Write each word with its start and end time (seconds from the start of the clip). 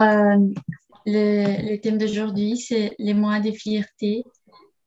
Euh, 0.00 0.54
le, 1.06 1.76
thème 1.76 1.98
d'aujourd'hui, 1.98 2.56
c'est 2.56 2.94
les 2.98 3.14
mois 3.14 3.40
de 3.40 3.50
fierté 3.50 4.24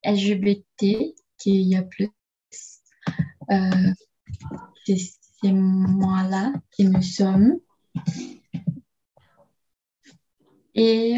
LGBT 0.05 1.13
qu'il 1.37 1.61
y 1.61 1.75
a 1.75 1.83
plus. 1.83 2.09
Euh, 3.51 3.91
c'est 4.85 4.97
ces 4.97 5.51
mois-là 5.51 6.53
que 6.77 6.83
nous 6.83 7.01
sommes. 7.01 7.59
Et, 10.75 11.17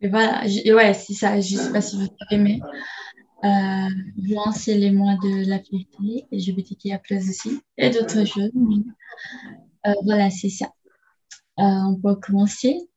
et 0.00 0.08
voilà, 0.08 0.44
ouais, 0.44 0.94
c'est 0.94 1.14
ça. 1.14 1.40
Je 1.40 1.54
ne 1.54 1.60
sais 1.60 1.72
pas 1.72 1.80
si 1.80 1.96
vous 1.96 2.08
savez, 2.18 2.42
mais 2.42 2.60
euh, 3.44 4.52
c'est 4.54 4.76
les 4.76 4.90
mois 4.90 5.14
de 5.22 5.48
la 5.48 5.60
fierté 5.60 6.26
LGBTQIA+, 6.32 7.00
aussi, 7.10 7.60
et 7.76 7.90
d'autres 7.90 8.24
choses. 8.24 8.50
Euh, 9.86 9.92
voilà, 10.04 10.30
c'est 10.30 10.48
ça. 10.48 10.72
Euh, 11.58 11.62
on 11.62 11.96
peut 12.00 12.16
commencer. 12.16 12.88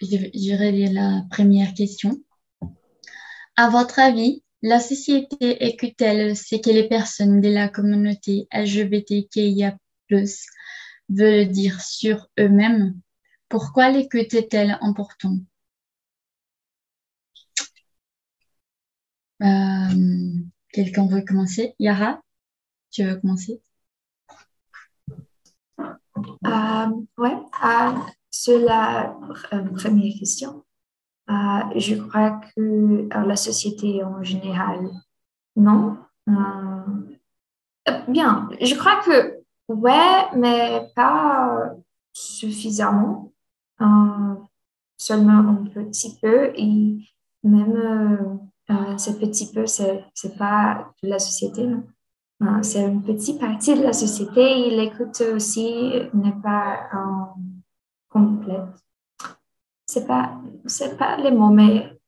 Vais 0.00 0.30
lire 0.32 0.92
la 0.92 1.22
première 1.30 1.72
question. 1.74 2.20
À 3.56 3.70
votre 3.70 3.98
avis, 4.00 4.42
la 4.62 4.80
société 4.80 5.64
écoute-t-elle 5.66 6.36
ce 6.36 6.56
que 6.56 6.70
les 6.70 6.88
personnes 6.88 7.40
de 7.40 7.48
la 7.48 7.68
communauté 7.68 8.48
LGBTQIA+, 8.52 9.76
veulent 11.08 11.48
dire 11.48 11.80
sur 11.80 12.28
eux-mêmes? 12.38 12.98
Pourquoi 13.48 13.90
l'écoute 13.90 14.34
est-elle 14.34 14.78
importante? 14.80 15.40
Euh, 19.42 20.32
quelqu'un 20.72 21.06
veut 21.06 21.22
commencer? 21.22 21.74
Yara, 21.78 22.20
tu 22.90 23.04
veux 23.04 23.16
commencer? 23.16 23.60
Euh, 26.16 26.86
ouais, 27.18 27.36
euh, 27.64 27.92
sur 28.30 28.58
la 28.58 29.16
première 29.76 30.14
question, 30.18 30.64
je 31.28 31.94
crois 31.96 32.40
que 32.54 33.08
la 33.10 33.36
société 33.36 34.02
en 34.04 34.22
général, 34.22 34.90
non? 35.56 35.98
bien, 38.08 38.48
je 38.60 38.74
crois 38.74 39.00
que 39.04 39.40
ouais, 39.68 40.26
mais 40.36 40.88
pas 40.94 41.74
suffisamment, 42.12 43.32
seulement 44.96 45.38
un 45.38 45.64
petit 45.64 46.16
peu 46.20 46.52
et 46.54 46.98
même 47.42 48.40
euh, 48.70 48.96
ce 48.96 49.10
petit 49.10 49.52
peu, 49.52 49.66
c'est 49.66 50.38
pas 50.38 50.90
la 51.02 51.18
société, 51.18 51.62
euh, 51.62 51.76
c'est 52.62 52.84
une 52.84 53.02
petite 53.02 53.40
partie 53.40 53.74
de 53.74 53.82
la 53.82 53.92
société. 53.92 54.66
Et 54.66 54.76
l'écoute 54.76 55.20
aussi 55.34 55.92
n'est 56.12 56.40
pas 56.42 56.88
euh, 56.94 57.24
complète. 58.08 58.68
C'est 59.86 60.06
pas, 60.06 60.40
c'est 60.66 60.96
pas 60.96 61.16
les 61.16 61.30
mots, 61.30 61.50
mais 61.50 61.98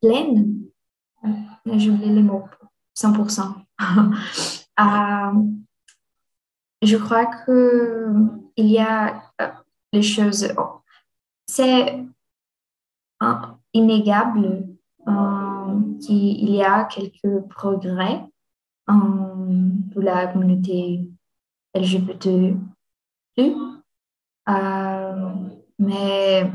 pleine. 0.00 0.62
J'ai 1.66 1.90
oublié 1.90 2.12
les 2.12 2.22
mots, 2.22 2.44
100%. 2.96 3.54
je 6.82 6.96
crois 6.96 7.26
que 7.26 8.14
il 8.56 8.66
y 8.66 8.78
a 8.78 9.22
les 9.92 10.02
choses, 10.02 10.48
c'est 11.46 12.04
inégable 13.72 14.68
euh, 15.06 15.80
qu'il 16.00 16.50
y 16.50 16.62
a 16.62 16.84
quelques 16.84 17.48
progrès 17.48 18.20
euh, 18.20 18.26
pour 18.88 20.02
la 20.02 20.26
communauté 20.28 21.08
LGBT+, 21.74 22.56
euh, 24.48 25.32
mais 25.78 26.50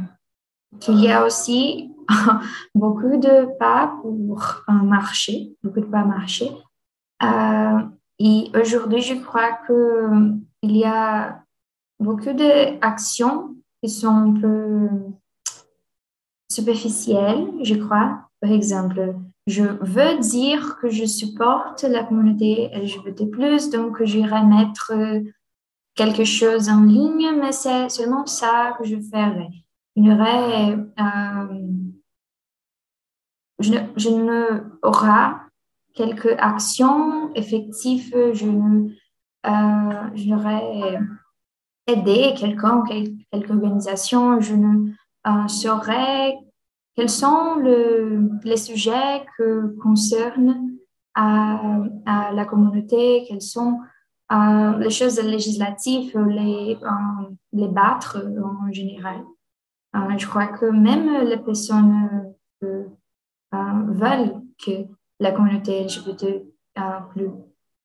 qu'il 0.79 0.99
y 0.99 1.11
a 1.11 1.25
aussi 1.25 1.91
beaucoup 2.75 3.17
de 3.17 3.57
pas 3.57 3.99
pour 4.01 4.15
marcher, 4.67 5.55
beaucoup 5.63 5.79
de 5.79 5.85
pas 5.85 6.03
marcher. 6.03 6.49
et 8.19 8.51
aujourd'hui, 8.55 9.01
je 9.01 9.15
crois 9.15 9.59
qu'il 9.65 10.75
y 10.77 10.85
a 10.85 11.43
beaucoup 11.99 12.33
d'actions 12.33 13.55
qui 13.81 13.89
sont 13.89 14.07
un 14.07 14.33
peu 14.33 14.89
superficielles, 16.49 17.47
je 17.61 17.75
crois, 17.75 18.22
par 18.43 18.51
exemple, 18.51 19.15
je 19.47 19.63
veux 19.63 20.19
dire 20.19 20.77
que 20.81 20.89
je 20.89 21.05
supporte 21.05 21.83
la 21.83 22.03
communauté 22.03 22.69
LGBT+, 22.73 23.23
donc 23.71 24.03
j'irai 24.03 24.43
mettre 24.43 24.91
quelque 25.95 26.25
chose 26.25 26.67
en 26.67 26.83
ligne, 26.83 27.39
mais 27.39 27.53
c'est 27.53 27.87
seulement 27.87 28.25
ça 28.25 28.75
que 28.77 28.83
je 28.83 28.97
ferai. 28.97 29.47
Euh, 29.97 30.73
je, 33.59 33.71
ne, 33.71 33.79
je 33.95 34.09
ne 34.09 34.63
aura 34.81 35.39
quelques 35.93 36.35
actions 36.37 37.33
effectives, 37.35 38.13
je 38.33 38.45
ne, 38.45 38.89
euh, 39.47 40.99
aidé 41.87 42.33
quelqu'un, 42.35 42.83
quelque 42.83 43.51
organisation, 43.51 44.41
je 44.41 44.55
ne 44.55 44.91
euh, 45.27 45.47
saurais 45.47 46.42
quels 46.95 47.09
sont 47.09 47.55
les 48.43 48.57
sujets 48.57 49.25
que 49.37 49.75
concernent 49.81 50.73
à, 51.15 52.31
la 52.33 52.45
communauté, 52.45 53.25
quelles 53.27 53.41
sont 53.41 53.79
euh, 54.31 54.77
les 54.77 54.89
choses 54.89 55.19
législatives, 55.21 56.17
les, 56.17 56.77
euh, 56.81 57.29
les 57.51 57.67
battre 57.67 58.17
en 58.43 58.71
général? 58.71 59.23
Euh, 59.95 60.17
je 60.17 60.27
crois 60.27 60.47
que 60.47 60.65
même 60.65 61.27
les 61.27 61.37
personnes 61.37 62.33
veulent 63.51 64.41
que 64.63 64.85
la 65.19 65.31
communauté 65.31 65.83
LGBT 65.83 66.45
plus, 67.11 67.29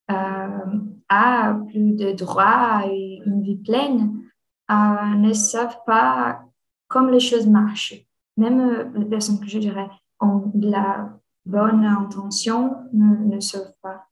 a 0.08 1.54
plus 1.69 1.92
de 1.92 2.12
droits 2.12 2.82
et 2.86 3.20
une 3.26 3.42
vie 3.42 3.56
pleine, 3.56 4.22
ne 4.70 5.32
savent 5.32 5.80
pas 5.86 6.42
comment 6.88 7.10
les 7.10 7.20
choses 7.20 7.46
marchent 7.46 8.07
même 8.38 8.60
euh, 8.60 8.84
les 8.94 9.04
personnes 9.04 9.41
que 9.41 9.49
je 9.49 9.59
dirais 9.59 9.88
ont 10.21 10.50
de 10.54 10.71
la 10.71 11.10
bonne 11.44 11.84
intention 11.84 12.76
ne, 12.93 13.41
savent 13.41 13.75
pas 13.82 14.06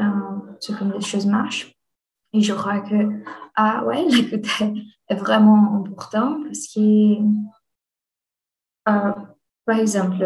euh, 0.00 0.04
ce 0.60 0.72
que 0.72 0.84
les 0.84 1.00
choses 1.00 1.26
marchent. 1.26 1.74
Et 2.32 2.40
je 2.40 2.52
crois 2.52 2.80
que, 2.80 3.22
ah 3.54 3.84
ouais, 3.84 4.04
l'écoute 4.08 4.46
est 5.08 5.14
vraiment 5.14 5.76
important 5.76 6.42
parce 6.42 6.66
que, 6.74 7.18
euh, 8.88 9.12
par 9.66 9.78
exemple, 9.78 10.16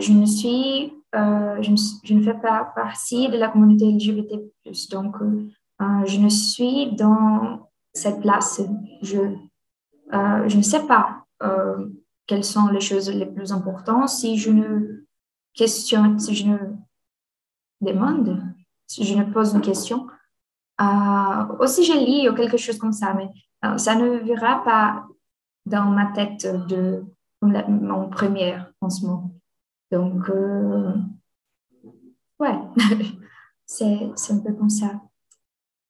je 0.00 0.12
ne 0.12 0.26
suis, 0.26 0.92
je, 1.14 2.14
ne, 2.14 2.22
fais 2.22 2.34
pas 2.34 2.72
partie 2.74 3.28
de 3.28 3.38
la 3.38 3.48
communauté 3.48 3.86
LGBT+, 3.90 4.34
donc 4.90 5.16
je 5.80 6.18
ne 6.18 6.28
suis 6.28 6.94
dans 6.94 7.70
cette 7.94 8.20
place. 8.20 8.60
Je, 9.00 9.18
je 10.12 10.56
ne 10.56 10.62
sais 10.62 10.86
pas 10.86 11.24
quelles 12.26 12.44
sont 12.44 12.68
les 12.68 12.80
choses 12.80 13.10
les 13.10 13.26
plus 13.26 13.52
importantes. 13.52 14.08
Si 14.08 14.38
je 14.38 14.50
ne 14.50 15.04
questionne, 15.54 16.18
si 16.18 16.34
je 16.34 16.46
ne 16.46 16.58
demande, 17.80 18.42
si 18.86 19.04
je 19.04 19.16
ne 19.16 19.24
pose 19.24 19.54
une 19.54 19.60
question, 19.60 20.06
euh, 20.80 21.56
aussi 21.58 21.84
je 21.84 21.92
lis 21.92 22.28
ou 22.28 22.34
quelque 22.34 22.56
chose 22.56 22.78
comme 22.78 22.92
ça, 22.92 23.14
mais 23.14 23.28
euh, 23.64 23.76
ça 23.78 23.94
ne 23.94 24.18
verra 24.18 24.64
pas 24.64 25.06
dans 25.66 25.84
ma 25.84 26.06
tête 26.06 26.46
de 26.66 27.04
mon 27.42 28.08
premier 28.08 28.58
lancement. 28.80 29.30
Donc, 29.90 30.28
euh, 30.30 30.92
ouais, 32.38 32.58
c'est 33.66 34.12
un 34.30 34.38
peu 34.38 34.52
comme 34.54 34.70
ça. 34.70 35.00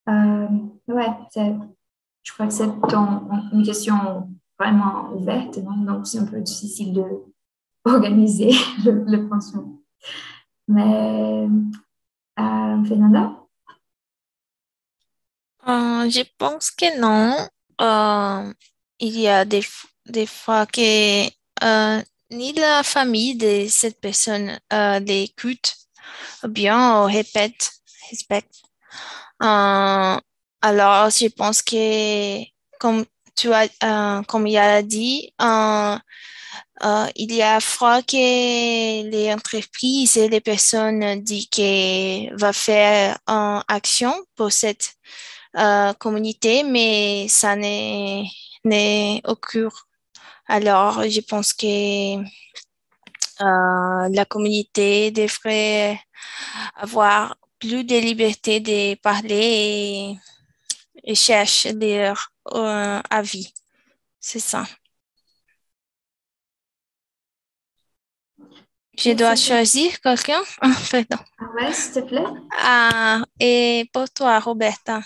ouais, 0.07 1.13
je 2.23 2.33
crois 2.33 2.47
que 2.47 2.53
c'est 2.53 2.65
une 2.65 3.63
question 3.65 4.29
vraiment 4.63 5.13
ouverte, 5.13 5.59
donc 5.59 6.07
c'est 6.07 6.19
un 6.19 6.27
peu 6.27 6.41
difficile 6.41 6.93
de 6.93 7.05
organiser 7.85 8.53
le, 8.85 9.05
le 9.05 9.29
Mais 10.69 10.83
euh, 10.83 11.49
euh, 12.39 12.83
Je 16.09 16.23
pense 16.39 16.71
que 16.71 17.01
non. 17.01 17.37
Euh, 17.81 18.53
il 19.01 19.19
y 19.19 19.29
a 19.29 19.45
des, 19.45 19.65
des 20.07 20.27
fois 20.27 20.67
que 20.67 21.27
ni 22.31 22.53
la 22.55 22.83
famille 22.83 23.37
de 23.37 23.67
cette 23.69 24.01
personne 24.01 24.59
l'écoute 25.07 25.75
ou 26.45 26.49
bien 26.49 27.05
répète, 27.07 27.73
respecte. 28.11 28.63
alors, 29.41 31.11
je 31.11 31.29
pense 31.29 31.63
que 31.63 32.45
comme 32.79 33.05
tu 33.37 33.53
as, 33.53 33.69
euh, 33.85 34.23
comme 34.23 34.47
il 34.47 34.57
a 34.57 34.83
dit, 34.83 35.33
euh, 35.41 35.97
euh, 36.85 37.07
il 37.17 37.35
y 37.35 37.43
a 37.43 37.61
fois 37.61 38.03
que 38.03 38.17
les 38.17 39.33
entreprises 39.33 40.17
et 40.17 40.29
les 40.29 40.41
personnes 40.41 41.21
disent 41.23 41.49
qu'elles 41.49 42.35
vont 42.37 42.53
faire 42.53 43.19
une 43.27 43.63
action 43.69 44.15
pour 44.37 44.53
cette 44.53 44.95
communauté, 45.99 46.63
mais 46.65 47.27
ça 47.29 47.57
n'est 47.57 49.21
occure. 49.25 49.87
Alors, 50.49 51.03
je 51.09 51.21
pense 51.21 51.53
que 51.53 52.23
euh, 53.43 54.09
la 54.11 54.25
communauté 54.25 55.11
devrait 55.11 55.99
avoir 56.77 57.37
plus 57.59 57.85
de 57.85 57.97
liberté 57.97 58.61
de 58.61 58.95
parler 58.97 60.17
et, 61.05 61.15
chercher 61.15 61.73
leur 61.73 62.32
euh, 62.53 63.01
avis. 63.11 63.53
C'est 64.21 64.39
ça. 64.39 64.65
Je 68.99 69.13
dois 69.13 69.37
choisir 69.37 70.01
quelqu'un? 70.01 70.43
Pardon. 70.91 71.25
Oui, 71.57 71.73
s'il 71.73 71.95
te 71.95 72.09
plaît. 72.09 72.25
Ah, 72.59 73.25
et 73.41 73.89
pour 73.93 74.09
toi, 74.11 74.39
Roberta? 74.39 75.01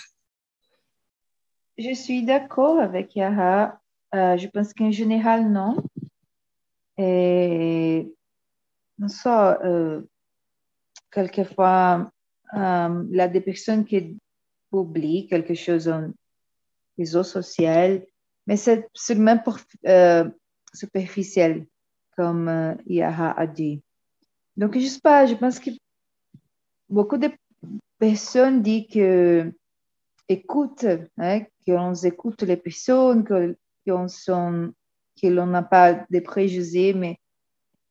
Je 1.77 1.93
suis 1.93 2.23
d'accord 2.23 2.79
avec 2.79 3.15
Yara. 3.15 3.79
Euh, 4.13 4.37
je 4.37 4.47
pense 4.47 4.73
qu'en 4.73 4.91
général, 4.91 5.49
non. 5.49 5.77
Et 6.97 8.11
non 8.97 9.07
ça, 9.07 9.59
euh, 9.63 10.01
quelquefois, 11.11 12.11
euh, 12.55 13.03
il 13.11 13.15
y 13.15 13.21
a 13.21 13.27
des 13.27 13.41
personnes 13.41 13.85
qui 13.85 14.17
publient 14.71 15.27
quelque 15.27 15.53
chose 15.53 15.87
en 15.87 16.11
réseau 16.97 17.23
social, 17.23 18.05
mais 18.45 18.57
c'est 18.57 18.87
seulement 18.93 19.37
pour, 19.37 19.57
euh, 19.85 20.29
superficiel, 20.73 21.65
comme 22.15 22.47
euh, 22.47 22.75
Yara 22.85 23.31
a 23.39 23.47
dit. 23.47 23.81
Donc, 24.55 24.77
je 24.77 24.85
sais 24.85 25.01
pas, 25.01 25.25
je 25.25 25.35
pense 25.35 25.59
que 25.59 25.69
beaucoup 26.89 27.17
de 27.17 27.29
personnes 27.99 28.61
disent 28.61 28.87
que 28.91 29.51
écoute, 30.29 30.85
hein, 31.17 31.41
qu'on 31.65 31.93
écoute 31.93 32.41
les 32.43 32.57
personnes, 32.57 33.23
que, 33.23 33.55
qu'on 33.85 34.07
sont, 34.07 34.73
que 35.21 35.27
l'on 35.27 35.47
n'a 35.47 35.63
pas 35.63 36.05
de 36.09 36.19
préjugés, 36.19 36.93
mais 36.93 37.19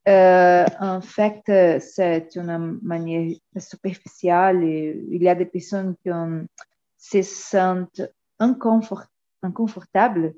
euh, 0.08 0.64
en 0.80 1.00
fait, 1.00 1.42
c'est 1.80 2.36
une 2.36 2.78
manière 2.82 3.34
superficielle. 3.58 4.62
Il 4.62 5.22
y 5.22 5.28
a 5.28 5.34
des 5.34 5.46
personnes 5.46 5.96
qui 6.02 6.10
se 6.98 7.22
sentent 7.22 8.02
inconfortables 8.38 10.34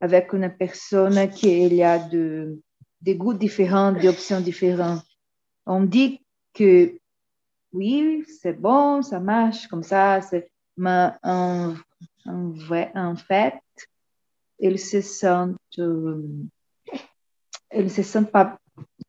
avec 0.00 0.32
une 0.32 0.50
personne 0.56 1.30
qui 1.30 1.82
a 1.82 1.98
de, 1.98 2.60
des 3.00 3.16
goûts 3.16 3.34
différents, 3.34 3.92
des 3.92 4.08
options 4.08 4.40
différentes. 4.40 5.04
On 5.66 5.82
dit 5.82 6.24
que 6.52 6.98
oui, 7.72 8.24
c'est 8.40 8.52
bon, 8.52 9.02
ça 9.02 9.20
marche 9.20 9.66
comme 9.66 9.82
ça, 9.82 10.20
mais 10.76 11.10
en, 11.22 11.74
fait, 13.16 13.60
ils 14.58 14.78
se 14.78 15.00
sentent, 15.00 15.80
ils 17.72 17.90
se 17.90 18.02
sentent 18.02 18.30
pas 18.30 18.58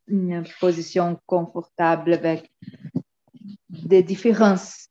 une 0.08 0.44
position 0.60 1.18
confortable 1.26 2.14
avec 2.14 2.50
des 3.68 4.02
différences. 4.02 4.88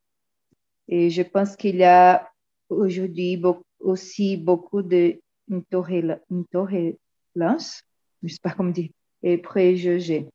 Et 0.87 1.09
je 1.09 1.23
pense 1.23 1.55
qu'il 1.55 1.77
y 1.77 1.83
a 1.83 2.29
aujourd'hui 2.69 3.41
aussi 3.79 4.37
beaucoup 4.37 4.81
d'intolérance, 4.81 6.17
je 7.35 8.27
ne 8.27 8.29
sais 8.29 8.39
pas 8.41 8.51
comment 8.51 8.71
dire, 8.71 8.89
et 9.21 9.37
préjugés, 9.37 10.27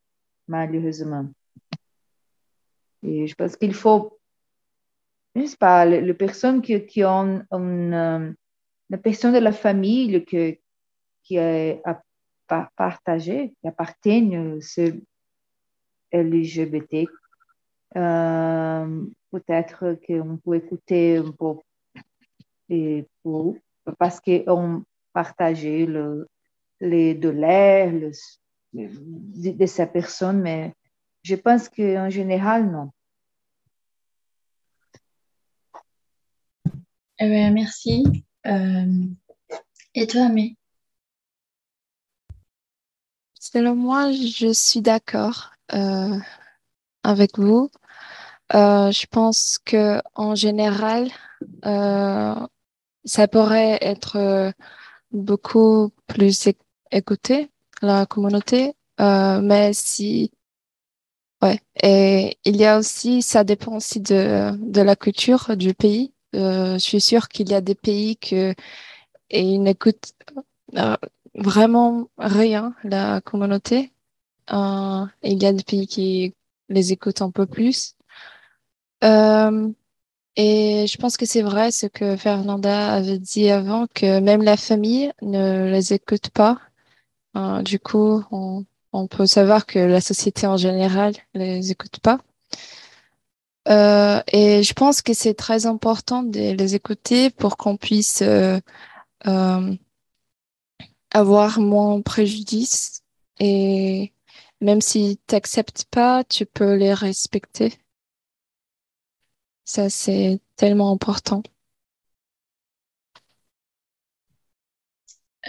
malheureusement. 0.47 1.29
Et 3.03 3.27
je 3.27 3.35
pense 3.35 3.55
qu'il 3.55 3.73
faut, 3.73 4.19
je 5.35 5.41
ne 5.41 5.45
sais 5.47 5.57
pas, 5.57 5.85
les, 5.85 6.13
personnes 6.13 6.61
qui, 6.61 7.03
ont 7.03 7.43
une, 7.51 7.93
une, 7.93 8.97
personne 9.01 9.33
de 9.33 9.39
la 9.39 9.51
famille 9.51 10.23
qui, 10.25 10.59
qui 11.23 11.37
est 11.37 11.81
partager, 12.75 13.53
qui 13.61 13.67
appartiennent 13.67 14.55
euh, 14.55 14.61
ce 14.61 14.93
LGBT. 16.13 17.07
Euh, 17.95 19.05
peut-être 19.31 19.97
qu'on 20.05 20.37
peut 20.37 20.55
écouter 20.55 21.17
un 21.17 21.31
peu 21.31 21.55
et 22.71 23.05
pour, 23.21 23.57
parce 23.99 24.21
qu'on 24.21 24.83
partageait 25.13 25.85
le, 25.85 26.27
les 26.79 27.13
douleurs 27.13 27.91
le, 27.91 28.11
de, 28.73 29.51
de 29.51 29.65
ces 29.65 29.85
personnes, 29.87 30.41
mais 30.41 30.73
je 31.21 31.35
pense 31.35 31.67
qu'en 31.69 32.09
général, 32.09 32.71
non. 32.71 32.91
Eh 37.19 37.29
bien, 37.29 37.51
merci. 37.51 38.03
Euh, 38.47 39.05
et 39.93 40.07
toi, 40.07 40.29
mais 40.29 40.55
Selon 43.39 43.75
moi, 43.75 44.11
je 44.11 44.53
suis 44.53 44.81
d'accord 44.81 45.51
euh, 45.73 46.17
avec 47.03 47.37
vous. 47.37 47.69
Euh, 48.53 48.91
je 48.91 49.05
pense 49.07 49.59
que 49.65 50.01
en 50.15 50.35
général, 50.35 51.09
euh, 51.65 52.47
ça 53.05 53.27
pourrait 53.27 53.77
être 53.81 54.53
beaucoup 55.11 55.91
plus 56.07 56.49
écouté 56.91 57.49
la 57.81 58.05
communauté, 58.05 58.75
mais 58.99 59.73
si 59.73 60.31
ouais 61.41 61.59
et 61.81 62.37
il 62.45 62.57
y 62.57 62.65
a 62.65 62.77
aussi 62.77 63.21
ça 63.21 63.43
dépend 63.43 63.77
aussi 63.77 63.99
de 63.99 64.51
de 64.57 64.81
la 64.81 64.95
culture 64.95 65.55
du 65.57 65.73
pays. 65.73 66.13
je 66.33 66.77
suis 66.79 67.01
sûre 67.01 67.27
qu'il 67.29 67.49
y 67.49 67.53
a 67.55 67.61
des 67.61 67.75
pays 67.75 68.17
que 68.17 68.53
et 69.31 69.41
une 69.41 69.67
écoute 69.67 70.13
vraiment 71.35 72.09
rien, 72.17 72.75
la 72.83 73.21
communauté. 73.21 73.91
Euh, 74.51 75.05
il 75.23 75.41
y 75.41 75.45
a 75.45 75.53
des 75.53 75.63
pays 75.63 75.87
qui 75.87 76.35
les 76.69 76.91
écoutent 76.93 77.21
un 77.21 77.31
peu 77.31 77.45
plus. 77.45 77.95
Euh, 79.03 79.69
et 80.35 80.85
je 80.87 80.97
pense 80.97 81.17
que 81.17 81.25
c'est 81.25 81.41
vrai 81.41 81.71
ce 81.71 81.87
que 81.87 82.15
Fernanda 82.15 82.93
avait 82.93 83.19
dit 83.19 83.49
avant, 83.49 83.87
que 83.93 84.19
même 84.19 84.43
la 84.43 84.57
famille 84.57 85.11
ne 85.21 85.69
les 85.69 85.93
écoute 85.93 86.29
pas. 86.29 86.59
Euh, 87.37 87.61
du 87.61 87.79
coup, 87.79 88.23
on, 88.31 88.65
peut 89.07 89.25
savoir 89.25 89.65
que 89.65 89.79
la 89.79 90.01
société 90.01 90.47
en 90.47 90.57
général 90.57 91.13
les 91.33 91.71
écoute 91.71 91.99
pas. 91.99 92.19
Euh, 93.67 94.21
et 94.31 94.63
je 94.63 94.73
pense 94.73 95.01
que 95.01 95.13
c'est 95.13 95.35
très 95.35 95.65
important 95.65 96.23
de 96.23 96.53
les 96.53 96.75
écouter 96.75 97.29
pour 97.29 97.57
qu'on 97.57 97.77
puisse 97.77 98.21
euh, 98.23 98.59
euh 99.27 99.75
avoir 101.13 101.59
moins 101.59 102.01
préjudice 102.01 103.03
et 103.39 104.13
même 104.61 104.81
si 104.81 105.19
tu 105.27 105.35
n'acceptes 105.35 105.85
pas, 105.91 106.23
tu 106.23 106.45
peux 106.45 106.75
les 106.75 106.93
respecter. 106.93 107.73
Ça, 109.65 109.89
c'est 109.89 110.39
tellement 110.55 110.91
important. 110.91 111.41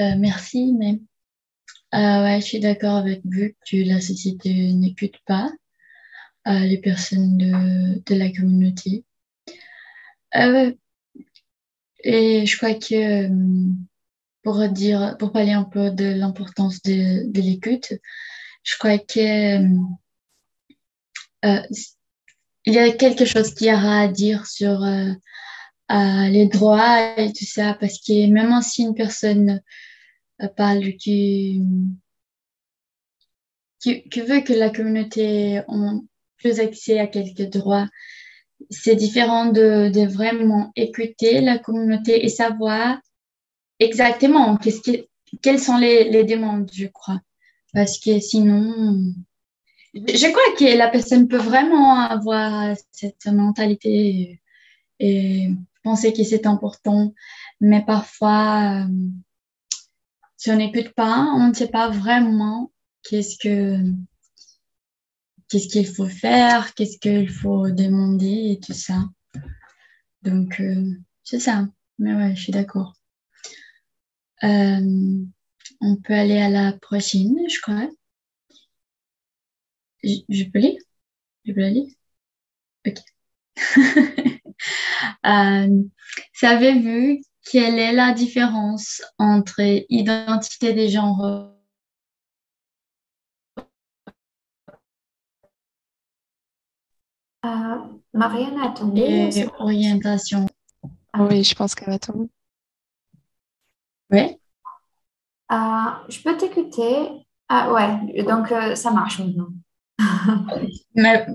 Euh, 0.01 0.15
merci, 0.19 0.73
mais 0.73 1.01
euh, 1.95 2.25
ouais, 2.25 2.41
je 2.41 2.47
suis 2.47 2.61
d'accord 2.61 2.97
avec 2.97 3.21
vous 3.25 3.51
que 3.71 3.77
la 3.89 4.01
société 4.01 4.73
n'écoute 4.73 5.17
pas 5.27 5.51
euh, 6.49 6.61
les 6.61 6.79
personnes 6.79 7.37
de, 7.39 8.03
de 8.07 8.15
la 8.15 8.31
communauté. 8.33 9.05
et 12.05 12.47
je 12.47 12.57
crois 12.57 12.75
que 12.75 13.29
pour 14.43 14.69
dire, 14.69 15.17
pour 15.19 15.33
parler 15.33 15.53
un 15.53 15.65
peu 15.65 15.91
de 15.91 16.05
l'importance 16.05 16.83
de, 16.83 17.31
de 17.31 17.41
l'écoute, 17.41 17.93
je 18.65 18.77
crois 18.79 18.99
que 18.99 19.59
il 22.67 22.75
y 22.75 22.79
a 22.79 22.93
quelque 22.93 23.25
chose 23.25 23.55
qu'il 23.55 23.69
y 23.69 23.73
aura 23.73 24.01
à 24.01 24.09
dire 24.09 24.47
sur 24.47 24.83
euh, 24.85 25.11
euh, 25.91 26.29
les 26.29 26.47
droits 26.47 27.19
et 27.19 27.33
tout 27.33 27.45
ça, 27.45 27.77
parce 27.79 27.99
que 27.99 28.29
même 28.29 28.61
si 28.63 28.83
une 28.83 28.95
personne 28.95 29.61
euh, 30.43 30.49
parle 30.49 30.95
qui, 30.95 31.61
qui, 33.81 34.21
veut 34.21 34.41
que 34.41 34.53
la 34.53 34.71
communauté 34.71 35.55
ait 35.55 35.65
plus 36.37 36.61
accès 36.61 36.99
à 36.99 37.07
quelques 37.07 37.51
droits, 37.51 37.89
c'est 38.71 38.97
différent 38.97 39.47
de, 39.47 40.07
vraiment 40.07 40.73
écouter 40.77 41.41
la 41.41 41.59
communauté 41.59 42.25
et 42.25 42.29
savoir 42.29 42.99
Exactement. 43.83 44.57
Qu'est-ce 44.59 44.81
que, 44.81 45.07
quelles 45.43 45.59
sont 45.59 45.77
les, 45.77 46.25
demandes, 46.25 46.71
je 46.73 46.87
crois. 46.87 47.21
Parce 47.73 47.99
que 47.99 48.21
sinon, 48.21 49.15
je 49.95 50.31
crois 50.31 50.57
que 50.59 50.77
la 50.77 50.89
personne 50.89 51.29
peut 51.29 51.37
vraiment 51.37 52.01
avoir 52.01 52.75
cette 52.93 53.27
mentalité 53.27 54.41
et 54.99 55.51
penser 55.83 56.13
que 56.13 56.25
c'est 56.25 56.47
important. 56.47 57.13
Mais 57.61 57.85
parfois, 57.85 58.85
euh, 58.85 59.09
si 60.37 60.51
on 60.51 60.57
n'écoute 60.57 60.95
pas, 60.95 61.27
on 61.37 61.49
ne 61.49 61.55
sait 61.55 61.69
pas 61.69 61.91
vraiment 61.91 62.73
qu'est-ce 63.03 63.37
que 63.39 63.79
qu'est-ce 65.49 65.69
qu'il 65.69 65.87
faut 65.87 66.09
faire, 66.09 66.73
qu'est-ce 66.75 66.99
qu'il 66.99 67.29
faut 67.29 67.71
demander 67.71 68.53
et 68.53 68.61
tout 68.61 68.73
ça. 68.73 69.05
Donc, 70.23 70.59
euh, 70.61 70.91
c'est 71.25 71.41
ça. 71.41 71.69
Mais 71.99 72.15
ouais, 72.15 72.35
je 72.35 72.43
suis 72.43 72.53
d'accord. 72.53 72.95
Euh, 74.45 75.25
on 75.81 75.97
peut 75.97 76.15
aller 76.15 76.41
à 76.41 76.49
la 76.49 76.73
prochaine, 76.73 77.37
je 77.49 77.61
crois. 77.61 77.89
Je, 80.03 80.45
peux 80.45 80.59
lire? 80.59 80.81
Je 81.45 81.53
peux 81.53 81.61
lire? 81.69 81.95
Ok. 82.87 82.99
euh, 85.27 85.83
Savez-vous 86.33 87.23
quelle 87.51 87.79
est 87.79 87.93
la 87.93 88.13
différence 88.13 89.03
entre 89.19 89.61
identité 89.89 90.73
des 90.73 90.89
genres? 90.89 91.53
Euh, 97.45 97.77
Marianne 98.15 98.61
a 98.61 98.71
tombé. 98.71 99.31
Et 99.37 99.47
orientation. 99.59 100.47
Ah 101.13 101.25
oui, 101.25 101.43
je 101.43 101.55
pense 101.55 101.75
qu'elle 101.75 101.93
a 101.93 101.99
tombé. 101.99 102.29
Oui. 104.11 104.39
Euh, 105.51 105.91
je 106.09 106.23
peux 106.23 106.37
t'écouter. 106.37 107.09
Ah 107.49 107.73
ouais, 107.73 108.23
donc 108.23 108.51
euh, 108.53 108.75
ça 108.75 108.91
marche 108.91 109.19
maintenant. 109.19 109.49
Mais 110.95 111.27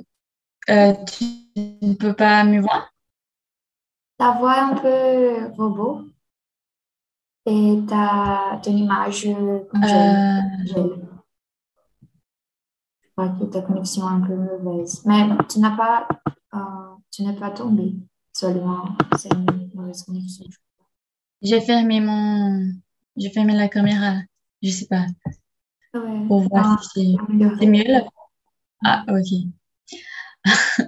euh, 0.69 0.93
tu 1.05 1.23
ne 1.55 1.93
peux 1.93 2.13
pas 2.13 2.43
me 2.43 2.61
voir? 2.61 2.91
Ta 4.17 4.31
voix 4.31 4.55
est 4.55 4.59
un 4.59 4.75
peu 4.75 5.53
robot 5.55 6.01
et 7.45 7.79
ta 7.87 8.59
ton 8.61 8.75
image 8.75 9.23
comme 9.23 9.83
Je 9.83 10.73
crois 13.15 13.29
que 13.29 13.45
ta 13.45 13.61
connexion 13.61 14.09
est 14.09 14.13
un 14.13 14.21
peu 14.21 14.63
mauvaise. 14.63 15.03
Mais 15.05 15.27
tu 15.47 15.59
n'as 15.59 15.77
pas, 15.77 16.07
tu 17.11 17.23
n'es 17.23 17.35
pas 17.35 17.51
tombé. 17.51 17.95
Seulement, 18.33 18.89
c'est 19.17 19.33
une 19.33 19.71
mauvaise 19.73 20.03
connexion. 20.03 20.45
J'ai 21.41 21.61
fermé 21.61 21.99
mon, 21.99 22.71
j'ai 23.15 23.29
fermé 23.29 23.55
la 23.55 23.69
caméra. 23.69 24.15
Je 24.61 24.69
sais 24.69 24.87
pas. 24.87 25.05
Pour 26.27 26.41
voir 26.49 26.77
ah, 26.77 26.83
si 26.83 27.17
c'est 27.59 27.65
mieux 27.65 27.83
là. 27.83 28.01
Ah, 28.85 29.05
ok. 29.07 29.47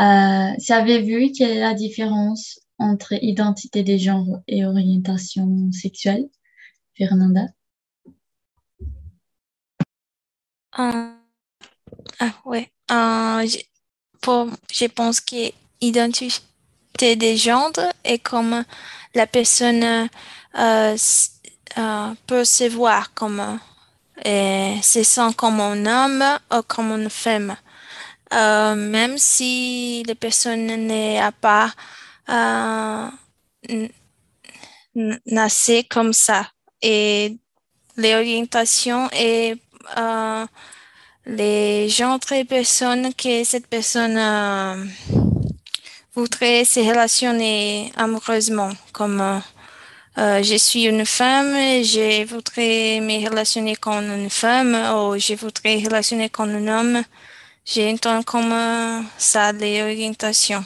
euh, 0.00 0.54
Savez-vous 0.58 1.32
quelle 1.36 1.50
est 1.50 1.60
la 1.60 1.74
différence 1.74 2.60
entre 2.78 3.14
identité 3.22 3.82
des 3.82 3.98
genres 3.98 4.42
et 4.46 4.64
orientation 4.64 5.70
sexuelle, 5.72 6.28
Fernanda? 6.96 7.46
Euh, 10.78 11.12
ah, 12.20 12.32
ouais. 12.44 12.70
Euh, 12.90 13.46
pour, 14.20 14.48
je 14.72 14.86
pense 14.86 15.20
que 15.20 15.50
identité 15.80 17.16
des 17.16 17.36
genres 17.36 17.72
est 18.04 18.18
comme 18.18 18.64
la 19.14 19.26
personne 19.26 20.08
euh, 20.58 20.96
euh, 21.78 22.14
peut 22.26 22.44
se 22.44 22.68
voir 22.68 23.14
comme 23.14 23.58
et 24.24 24.76
se 24.82 25.02
sent 25.02 25.34
comme 25.36 25.60
un 25.60 25.86
homme 25.86 26.24
ou 26.52 26.62
comme 26.62 26.92
une 26.92 27.10
femme. 27.10 27.56
Euh, 28.34 28.74
même 28.74 29.18
si 29.18 30.02
la 30.04 30.14
personne 30.14 30.66
n'est 30.66 31.20
pas 31.40 31.72
euh, 32.28 33.08
comme 35.88 36.12
ça. 36.12 36.48
Et 36.82 37.36
l'orientation 37.96 39.08
et 39.12 39.56
euh, 39.96 40.46
les 41.26 41.88
gens 41.88 42.18
très 42.18 42.44
personnes 42.44 43.12
que 43.14 43.44
cette 43.44 43.66
personne 43.66 44.16
euh, 44.16 44.84
voudrait 46.14 46.64
se 46.64 46.80
relationner 46.80 47.92
amoureusement 47.96 48.70
comme 48.92 49.42
euh, 50.18 50.42
je 50.42 50.56
suis 50.56 50.84
une 50.84 51.04
femme, 51.06 51.52
je 51.82 52.24
voudrais 52.26 53.00
me 53.00 53.28
relationner 53.28 53.72
avec 53.72 53.86
une 53.86 54.30
femme 54.30 54.74
ou 54.74 55.18
je 55.18 55.34
voudrais 55.34 55.76
relationner 55.84 56.24
avec 56.24 56.40
un 56.40 56.68
homme. 56.68 57.02
J'entends 57.66 58.22
comme 58.22 58.54
ça 59.18 59.52
les 59.52 59.82
orientations. 59.82 60.64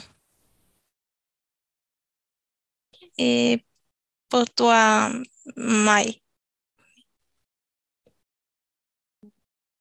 Et 3.17 3.63
pour 4.29 4.45
toi, 4.55 5.11
Mai? 5.57 6.21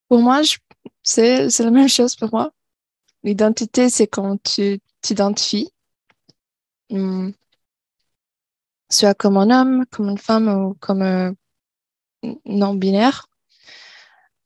Pour 0.09 0.21
moi, 0.21 0.43
c'est 1.03 1.49
la 1.61 1.71
même 1.71 1.89
chose 1.89 2.15
pour 2.17 2.29
moi. 2.33 2.53
L'identité, 3.25 3.91
c'est 3.91 4.09
quand 4.09 4.43
tu 4.43 4.81
t'identifies. 5.03 5.71
Hmm 6.91 7.31
soit 8.91 9.15
comme 9.15 9.37
un 9.37 9.51
homme, 9.51 9.87
comme 9.87 10.09
une 10.11 10.19
femme 10.19 10.49
ou 10.49 10.75
comme 10.81 11.35
non-binaire. 12.45 13.27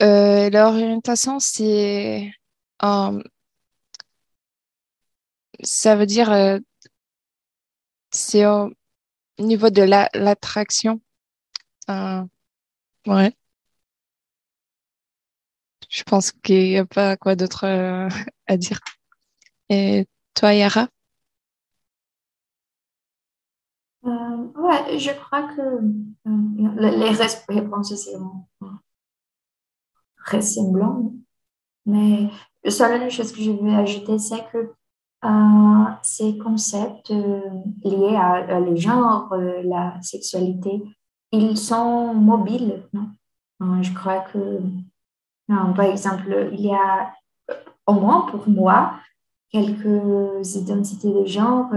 Euh, 0.03 0.51
L'orientation, 0.51 1.39
c'est 1.41 2.33
euh, 2.83 3.23
ça 5.63 5.97
veut 5.97 6.07
dire 6.07 6.31
euh, 6.33 6.59
c'est 8.11 8.47
au 8.47 8.73
niveau 9.39 9.71
de 9.71 9.83
l'attraction. 9.83 11.01
La, 11.89 12.27
ouais. 13.07 13.35
Je 15.89 16.03
pense 16.03 16.33
qu'il 16.33 16.69
n'y 16.71 16.77
a 16.79 16.85
pas 16.85 17.17
quoi 17.17 17.37
d'autre 17.37 17.65
à 18.47 18.57
dire. 18.57 18.81
Et 19.71 20.07
toi, 20.35 20.55
Yara? 20.55 20.89
Euh, 24.07 24.37
ouais, 24.57 24.99
je 24.99 25.11
crois 25.13 25.45
que 25.55 25.61
euh, 25.61 26.99
les 26.99 27.11
réponses 27.49 27.95
sont 27.95 28.47
ressemblants. 30.31 31.13
Mais 31.87 32.31
la 32.63 32.71
seule 32.71 33.11
chose 33.11 33.33
que 33.33 33.43
je 33.43 33.51
veux 33.51 33.75
ajouter, 33.75 34.19
c'est 34.19 34.45
que 34.51 34.73
euh, 35.25 35.85
ces 36.03 36.37
concepts 36.39 37.11
liés 37.11 38.17
à, 38.17 38.61
les 38.61 38.77
genres, 38.77 39.35
la 39.65 40.01
sexualité, 40.03 40.83
ils 41.33 41.57
sont 41.57 42.15
mobiles. 42.15 42.83
Non? 42.93 43.09
je 43.83 43.93
crois 43.95 44.21
que, 44.21 44.61
par 45.49 45.81
exemple, 45.83 46.51
il 46.53 46.61
y 46.61 46.75
a, 46.75 47.15
au 47.87 47.95
moins 47.95 48.23
pour 48.27 48.49
moi, 48.49 48.95
quelques 49.51 50.57
identités 50.57 51.13
de 51.13 51.25
genre 51.25 51.71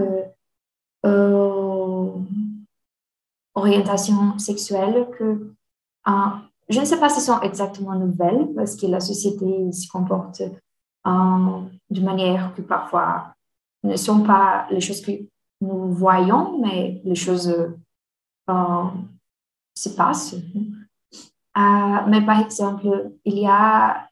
euh, 1.06 1.57
orientation 3.58 4.38
sexuelle 4.38 5.08
que 5.18 5.52
euh, 6.08 6.12
je 6.70 6.80
ne 6.80 6.86
sais 6.86 7.00
pas 7.00 7.10
si 7.10 7.22
sont 7.22 7.42
exactement 7.42 7.96
nouvelles 7.96 8.50
parce 8.56 8.76
que 8.76 8.86
la 8.86 9.00
société 9.00 9.72
se 9.72 9.90
comporte 9.90 10.42
euh, 10.42 11.62
de 11.90 12.02
manière 12.02 12.54
que 12.56 12.62
parfois 12.62 13.34
ne 13.84 13.96
sont 13.96 14.22
pas 14.24 14.68
les 14.70 14.82
choses 14.82 15.02
que 15.02 15.12
nous 15.62 15.92
voyons, 15.92 16.60
mais 16.60 17.02
les 17.04 17.16
choses 17.16 17.50
euh, 18.50 18.84
se 19.74 19.90
passent. 19.90 20.36
mais 21.56 22.22
par 22.26 22.40
exemple, 22.40 23.12
il 23.26 23.40
y 23.40 23.48
a 23.48 24.08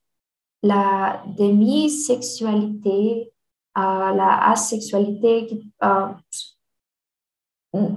la 0.64 1.22
demi-sexualité, 1.38 3.32
la 3.76 4.50
asexualité 4.50 5.46
qui 5.46 5.72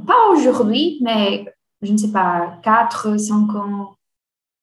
pas 0.06 0.30
aujourd'hui, 0.32 0.99
mais 1.02 1.52
je 1.82 1.92
ne 1.92 1.97
sais 1.97 2.11
pas, 2.11 2.58
4, 2.62 3.16
5 3.18 3.54
ans 3.54 3.97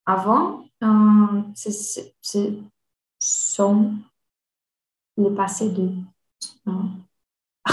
avant, 0.05 0.65
euh, 0.83 1.41
ce 1.55 2.61
sont 3.19 3.93
le 5.17 5.33
passé 5.33 5.69
de 5.69 5.89
euh, 6.67 6.71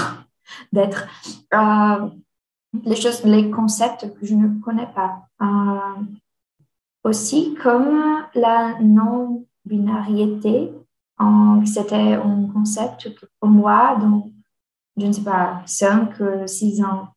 d'être 0.72 1.06
euh, 1.52 2.08
les 2.84 2.96
choses, 2.96 3.24
les 3.24 3.50
concepts 3.50 4.14
que 4.14 4.26
je 4.26 4.34
ne 4.34 4.60
connais 4.60 4.88
pas. 4.94 5.26
aussi 7.04 7.54
comme 7.54 8.24
la 8.34 8.78
non-binarité, 8.80 10.72
c'était 11.66 12.14
un 12.14 12.48
concept 12.52 13.10
pour 13.40 13.50
moi, 13.50 13.96
donc 13.96 14.32
je 14.96 15.06
ne 15.06 15.12
sais 15.12 15.22
pas, 15.22 15.62
5, 15.66 16.46
6 16.46 16.82
ans 16.84 17.11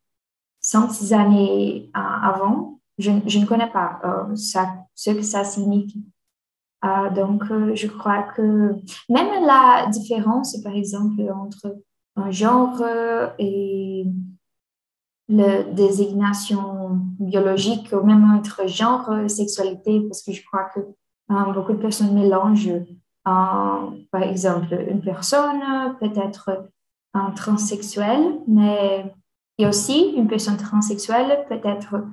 106 0.66 1.14
années 1.14 1.92
euh, 1.96 2.00
avant, 2.00 2.80
je, 2.98 3.12
ne 3.12 3.46
connais 3.46 3.70
pas 3.70 4.00
euh, 4.04 4.36
ce 4.36 5.12
que 5.12 5.22
ça 5.22 5.44
signifie. 5.44 6.04
Euh, 6.84 7.12
donc, 7.12 7.44
je 7.76 7.88
crois 7.88 8.24
que 8.24 8.74
même 9.08 9.46
la 9.46 9.88
différence, 9.92 10.58
par 10.64 10.74
exemple, 10.74 11.22
entre 11.32 11.76
un 12.16 12.32
genre 12.32 12.82
et 13.38 14.08
la 15.30 15.64
désignation 15.64 17.00
biologique, 17.20 17.94
ou 17.94 18.04
même 18.04 18.24
entre 18.36 18.68
genre 18.68 19.16
et 19.20 19.30
sexualité, 19.30 20.02
parce 20.02 20.24
que 20.24 20.32
je 20.32 20.44
crois 20.46 20.70
que 20.74 20.80
beaucoup 21.54 21.74
de 21.74 21.82
personnes 21.82 22.14
mélangent, 22.14 22.74
par 23.24 24.24
exemple, 24.24 24.74
une 24.90 25.02
personne 25.02 25.62
peut 26.00 26.14
être 26.16 26.70
un 27.14 27.32
transsexuel, 27.32 28.40
mais 28.48 29.12
et 29.58 29.66
aussi, 29.66 30.14
une 30.16 30.28
personne 30.28 30.58
transsexuelle 30.58 31.46
peut 31.48 31.62
être 31.64 32.04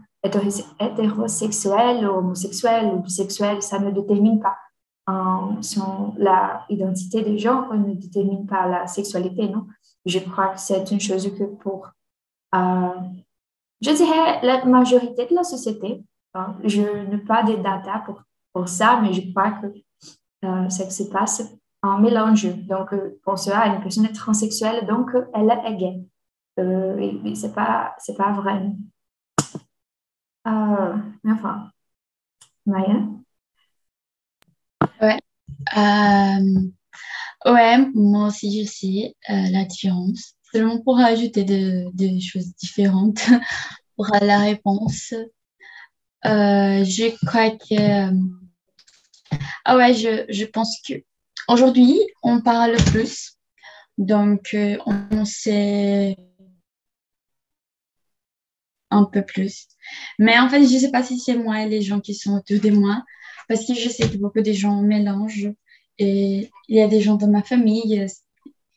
hétérosexuel, 0.79 2.07
homosexuel 2.07 2.87
ou 2.87 3.01
bisexuel, 3.01 3.63
ça 3.63 3.79
ne 3.79 3.91
détermine 3.91 4.41
pas 4.41 4.57
son, 5.61 6.15
la 6.17 6.65
identité 6.69 7.23
des 7.23 7.39
gens, 7.39 7.73
ne 7.73 7.95
détermine 7.95 8.47
pas 8.47 8.67
la 8.69 8.87
sexualité, 8.87 9.49
non? 9.49 9.67
Je 10.05 10.19
crois 10.19 10.49
que 10.49 10.61
c'est 10.61 10.91
une 10.91 11.01
chose 11.01 11.33
que 11.37 11.45
pour, 11.45 11.89
euh, 12.55 13.01
je 13.81 13.91
dirais, 13.91 14.41
la 14.43 14.65
majorité 14.65 15.27
de 15.27 15.35
la 15.35 15.45
société, 15.45 16.05
hein, 16.35 16.57
je 16.65 16.83
n'ai 16.83 17.19
pas 17.19 17.43
de 17.43 17.57
data 17.57 18.03
pour, 18.05 18.23
pour 18.53 18.69
ça, 18.69 19.01
mais 19.01 19.13
je 19.13 19.31
crois 19.33 19.53
que 19.53 19.67
euh, 20.45 20.69
ça 20.69 20.91
se 20.91 21.05
passe 21.05 21.43
en 21.83 21.99
mélange. 21.99 22.47
Donc, 22.67 22.93
euh, 22.93 23.21
pour 23.25 23.39
cela, 23.39 23.67
une 23.67 23.81
personne 23.81 24.11
transsexuelle, 24.13 24.87
donc 24.87 25.11
elle 25.35 25.51
est 25.51 25.77
gay. 25.77 26.01
Euh, 26.59 26.99
et, 26.99 27.35
c'est 27.35 27.55
pas, 27.55 27.95
c'est 27.99 28.17
pas 28.17 28.33
vrai. 28.33 28.63
Euh, 30.47 30.97
enfin, 31.27 31.71
Maya? 32.67 33.01
Ouais. 35.01 35.19
ouais, 37.47 37.79
moi 37.95 38.27
aussi, 38.29 38.61
je 38.61 38.69
sais 38.69 39.17
la 39.29 39.65
différence. 39.65 40.35
Seulement 40.53 40.81
pour 40.83 40.99
ajouter 40.99 41.45
des 41.45 42.21
choses 42.21 42.55
différentes 42.57 43.23
pour 43.97 44.09
la 44.21 44.41
réponse. 44.41 45.15
je 46.25 47.27
crois 47.27 47.51
que. 47.51 48.13
ah 49.65 49.77
ouais, 49.77 49.95
je, 49.95 50.27
je 50.29 50.45
pense 50.45 50.81
que 50.87 51.03
Aujourd'hui, 51.49 52.01
on 52.23 52.41
parle 52.41 52.77
plus, 52.77 53.37
donc 53.99 54.55
euh, 54.55 54.79
on 54.87 55.25
sait 55.25 56.17
un 58.93 59.05
peu 59.05 59.23
plus. 59.23 59.69
Mais 60.19 60.39
en 60.39 60.49
fait, 60.49 60.67
je 60.67 60.75
ne 60.75 60.79
sais 60.79 60.91
pas 60.91 61.03
si 61.03 61.19
c'est 61.19 61.37
moi 61.37 61.63
et 61.63 61.69
les 61.69 61.83
gens 61.83 62.01
qui 62.01 62.15
sont 62.15 62.37
autour 62.37 62.61
de 62.61 62.71
moi, 62.71 63.03
parce 63.49 63.67
que 63.67 63.75
je 63.75 63.89
sais 63.89 64.09
que 64.09 64.17
beaucoup 64.17 64.41
de 64.41 64.53
gens 64.53 64.81
mélangent. 64.83 65.53
Et 65.99 66.51
il 66.69 66.77
y 66.77 66.81
a 66.81 66.89
des 66.89 67.01
gens 67.01 67.17
dans 67.17 67.29
ma 67.31 67.43
famille, 67.43 68.07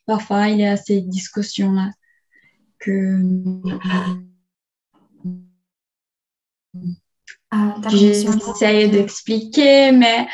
parfois 0.06 0.50
il 0.50 0.60
y 0.60 0.66
a 0.66 0.78
ces 0.78 1.02
discussions-là 1.02 1.92
que 2.80 3.22
ah, 7.52 7.82
j'essaie 7.90 8.90
d'expliquer, 8.90 9.92
mais 9.92 10.28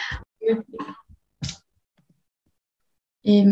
et 3.24 3.46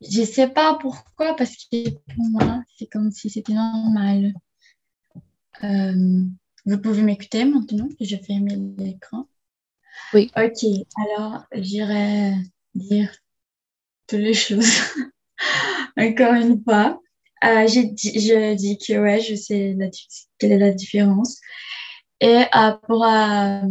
je 0.00 0.22
sais 0.24 0.48
pas 0.48 0.76
pourquoi, 0.80 1.34
parce 1.36 1.54
que 1.56 1.90
pour 1.90 2.24
moi, 2.30 2.62
c'est 2.76 2.86
comme 2.86 3.12
si 3.12 3.30
c'était 3.30 3.52
normal. 3.52 4.32
Euh, 5.64 6.24
vous 6.64 6.78
pouvez 6.78 7.02
m'écouter 7.02 7.44
maintenant 7.44 7.88
que 7.88 8.04
j'ai 8.04 8.18
fermé 8.18 8.56
l'écran. 8.78 9.26
Oui. 10.14 10.30
Ok, 10.36 10.64
alors 10.96 11.44
j'irai 11.52 12.34
dire 12.74 13.10
toutes 14.06 14.20
les 14.20 14.34
choses. 14.34 14.70
Encore 15.96 16.34
une 16.34 16.62
fois. 16.62 17.00
Euh, 17.44 17.66
je 17.66 17.80
dis 18.54 18.78
que 18.78 19.00
ouais, 19.00 19.20
je 19.20 19.34
sais 19.34 19.76
quelle 20.38 20.52
est 20.52 20.58
la 20.58 20.70
différence. 20.70 21.40
Et 22.20 22.44
euh, 22.54 22.72
pour 22.86 23.04
euh, 23.04 23.62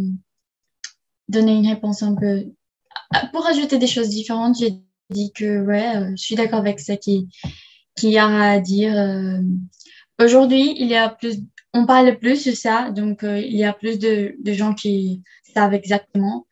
donner 1.28 1.52
une 1.52 1.68
réponse 1.68 2.02
un 2.02 2.14
peu. 2.14 2.44
Pour 3.32 3.46
ajouter 3.46 3.78
des 3.78 3.86
choses 3.86 4.10
différentes, 4.10 4.58
j'ai 4.58 4.74
dit 5.10 5.32
que 5.32 5.64
ouais, 5.64 6.10
je 6.16 6.22
suis 6.22 6.34
d'accord 6.34 6.58
avec 6.58 6.80
ça 6.80 6.96
qui, 6.96 7.28
qui 7.96 8.18
a 8.18 8.26
à 8.26 8.60
dire. 8.60 8.94
Aujourd'hui, 10.18 10.74
il 10.78 10.88
y 10.88 10.94
a 10.94 11.08
plus, 11.08 11.38
on 11.74 11.86
parle 11.86 12.18
plus 12.18 12.44
de 12.46 12.52
ça, 12.52 12.90
donc 12.90 13.24
euh, 13.24 13.40
il 13.40 13.56
y 13.56 13.64
a 13.64 13.72
plus 13.72 13.98
de, 13.98 14.34
de, 14.38 14.52
gens 14.52 14.74
qui 14.74 15.22
savent 15.54 15.74
exactement, 15.74 16.46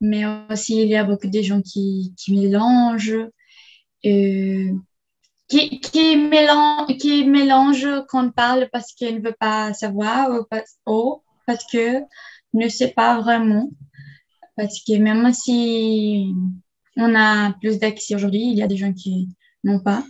mais 0.00 0.24
aussi 0.50 0.82
il 0.82 0.88
y 0.88 0.96
a 0.96 1.04
beaucoup 1.04 1.28
de 1.28 1.42
gens 1.42 1.62
qui, 1.62 2.14
qui 2.18 2.36
mélangent, 2.36 3.28
qui, 4.02 4.80
qui, 5.48 6.16
mélangent, 6.16 6.96
qui 6.98 7.24
mélangent 7.24 8.04
quand 8.08 8.26
on 8.26 8.30
parle 8.30 8.68
parce 8.72 8.92
qu'ils 8.92 9.16
ne 9.16 9.22
veulent 9.22 9.36
pas 9.38 9.72
savoir 9.74 10.30
ou 10.30 10.44
parce, 10.50 10.78
ou 10.86 11.22
parce 11.46 11.64
que 11.70 12.00
ne 12.54 12.68
sait 12.68 12.92
pas 12.92 13.20
vraiment. 13.20 13.70
Parce 14.56 14.82
que 14.84 14.98
même 14.98 15.32
si 15.32 16.34
on 16.96 17.14
a 17.14 17.52
plus 17.60 17.78
d'accès 17.78 18.14
aujourd'hui. 18.14 18.50
Il 18.50 18.58
y 18.58 18.62
a 18.62 18.66
des 18.66 18.76
gens 18.76 18.92
qui 18.92 19.28
n'ont 19.64 19.80
pas. 19.80 20.04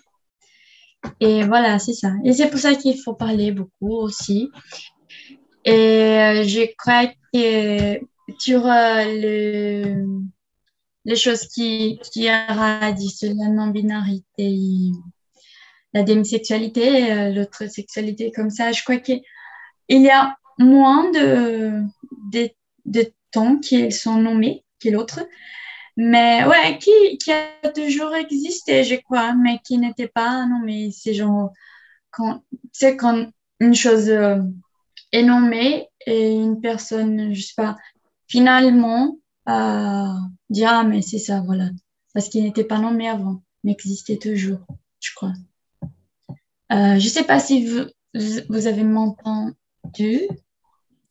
Et 1.21 1.45
voilà, 1.45 1.79
c'est 1.79 1.95
ça. 1.95 2.13
Et 2.25 2.33
c'est 2.33 2.49
pour 2.51 2.59
ça 2.59 2.75
qu'il 2.75 2.99
faut 2.99 3.15
parler 3.15 3.53
beaucoup 3.53 3.93
aussi. 3.93 4.51
Et 5.65 5.73
euh, 5.73 6.43
je 6.45 6.67
crois 6.77 7.07
que 7.33 8.01
sur 8.39 8.67
euh, 8.67 9.05
le, 9.05 10.05
les 11.05 11.17
choses 11.17 11.47
qui, 11.49 12.01
qui 12.13 12.23
sur 12.25 13.35
la 13.35 13.49
non-binarité, 13.49 14.93
la 15.93 16.03
démisexualité, 16.03 17.13
euh, 17.13 17.31
l'autre 17.31 17.69
sexualité 17.71 18.33
comme 18.33 18.51
ça, 18.51 18.73
je 18.73 18.83
crois 18.83 18.99
qu'il 18.99 19.23
y 19.89 20.11
a 20.11 20.37
moins 20.59 21.11
de, 21.11 21.83
de, 22.31 22.51
de 22.87 23.13
temps 23.31 23.59
qu'ils 23.59 23.93
sont 23.93 24.17
nommés 24.17 24.65
que 24.81 24.89
l'autre. 24.89 25.21
Mais 25.97 26.45
ouais, 26.47 26.79
qui, 26.79 27.19
qui 27.19 27.33
a 27.33 27.69
toujours 27.75 28.15
existé, 28.15 28.85
je 28.85 28.97
crois, 28.97 29.35
mais 29.35 29.59
qui 29.65 29.79
n'était 29.79 30.09
pas, 30.09 30.47
non, 30.47 30.61
mais 30.65 30.91
c'est 30.91 31.15
genre, 31.15 31.53
quand, 32.11 32.43
c'est 32.73 32.97
quand 32.97 33.29
une 33.61 33.75
chose 33.75 34.09
euh, 34.09 34.39
est 35.13 35.23
nommée 35.23 35.89
et 36.07 36.33
une 36.33 36.61
personne, 36.61 37.35
je 37.35 37.43
sais 37.43 37.55
pas, 37.57 37.77
finalement, 38.27 39.19
euh, 39.49 40.15
dit, 40.49 40.65
ah, 40.65 40.85
mais 40.85 41.03
c'est 41.03 41.19
ça, 41.19 41.43
voilà. 41.43 41.69
Parce 42.15 42.29
qu'il 42.29 42.45
n'était 42.45 42.65
pas 42.65 42.79
nommé 42.79 43.09
avant, 43.09 43.43
mais 43.63 43.73
existait 43.73 44.19
toujours, 44.19 44.61
je 45.01 45.11
crois. 45.15 45.33
Euh, 46.73 46.99
je 46.99 47.09
sais 47.09 47.25
pas 47.25 47.39
si 47.39 47.67
vous, 47.67 47.85
vous 48.49 48.67
avez 48.67 48.85
m'entendu 48.85 50.21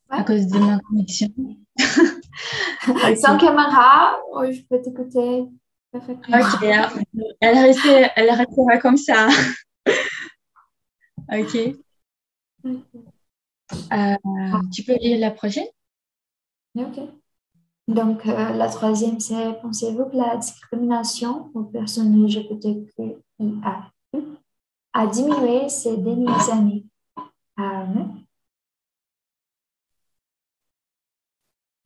à 0.09 0.23
cause 0.23 0.47
de 0.47 0.57
ma 0.57 0.79
connexion. 0.79 1.29
Sans 3.15 3.37
caméra, 3.37 4.19
je 4.49 4.61
peux 4.69 4.81
t'écouter. 4.81 5.45
Ok, 5.93 6.63
elle, 7.41 7.57
restera, 7.57 8.11
elle 8.15 8.29
restera 8.31 8.77
comme 8.77 8.95
ça. 8.95 9.27
ok. 11.33 11.75
Euh, 13.93 14.15
tu 14.73 14.83
peux 14.83 14.95
lire 14.95 15.19
la 15.19 15.31
prochaine? 15.31 15.67
Ok. 16.75 16.99
Donc, 17.87 18.25
euh, 18.25 18.49
la 18.53 18.69
troisième, 18.69 19.19
c'est 19.19 19.59
pensez-vous 19.61 20.05
que 20.05 20.15
la 20.15 20.37
discrimination 20.37 21.51
aux 21.53 21.63
personnes 21.63 22.25
LGBTQIA 22.25 23.91
a 24.93 25.07
diminué 25.07 25.67
ces 25.67 25.97
dernières 25.97 26.49
années? 26.51 26.85
Euh, 27.59 28.05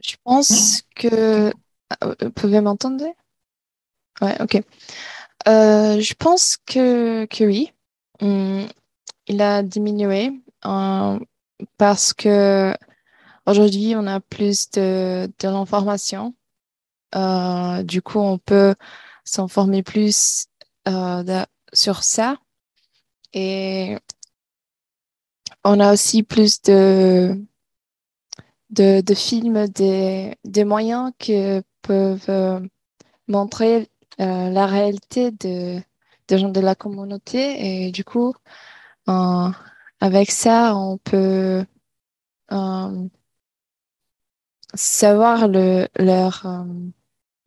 Je 0.07 0.15
pense 0.23 0.83
que... 0.95 1.51
Ah, 1.89 2.15
vous 2.21 2.31
pouvez 2.31 2.61
m'entendre? 2.61 3.05
Ouais, 4.21 4.41
ok. 4.41 4.61
Euh, 5.47 5.99
je 5.99 6.13
pense 6.15 6.57
que, 6.65 7.25
que 7.25 7.43
oui, 7.43 7.71
il 9.27 9.41
a 9.41 9.63
diminué 9.63 10.31
euh, 10.65 11.19
parce 11.77 12.13
que 12.13 12.75
aujourd'hui 13.45 13.95
on 13.95 14.07
a 14.07 14.19
plus 14.19 14.69
de, 14.71 15.31
de 15.39 15.47
l'information. 15.47 16.35
Euh, 17.15 17.83
du 17.83 18.01
coup, 18.01 18.19
on 18.19 18.37
peut 18.37 18.75
s'informer 19.23 19.83
plus 19.83 20.47
sur 21.73 22.03
ça. 22.03 22.37
Et 23.33 23.97
on 25.63 25.79
a 25.79 25.91
aussi 25.93 26.23
plus 26.23 26.61
de, 26.61 27.37
de, 28.69 29.13
films, 29.15 29.67
des, 29.67 30.63
moyens 30.65 31.11
qui 31.19 31.33
peuvent 31.81 32.25
euh, 32.29 32.59
montrer 33.27 33.89
euh, 34.19 34.49
la 34.49 34.65
réalité 34.67 35.31
de, 35.31 35.79
des 36.27 36.37
gens 36.37 36.49
de 36.49 36.59
la 36.61 36.75
communauté. 36.75 37.87
Et 37.87 37.91
du 37.91 38.03
coup, 38.03 38.33
euh, 39.09 39.49
avec 40.01 40.31
ça, 40.31 40.75
on 40.75 40.97
peut 40.97 41.65
savoir 44.73 45.47
le, 45.47 45.87
leur 45.97 46.45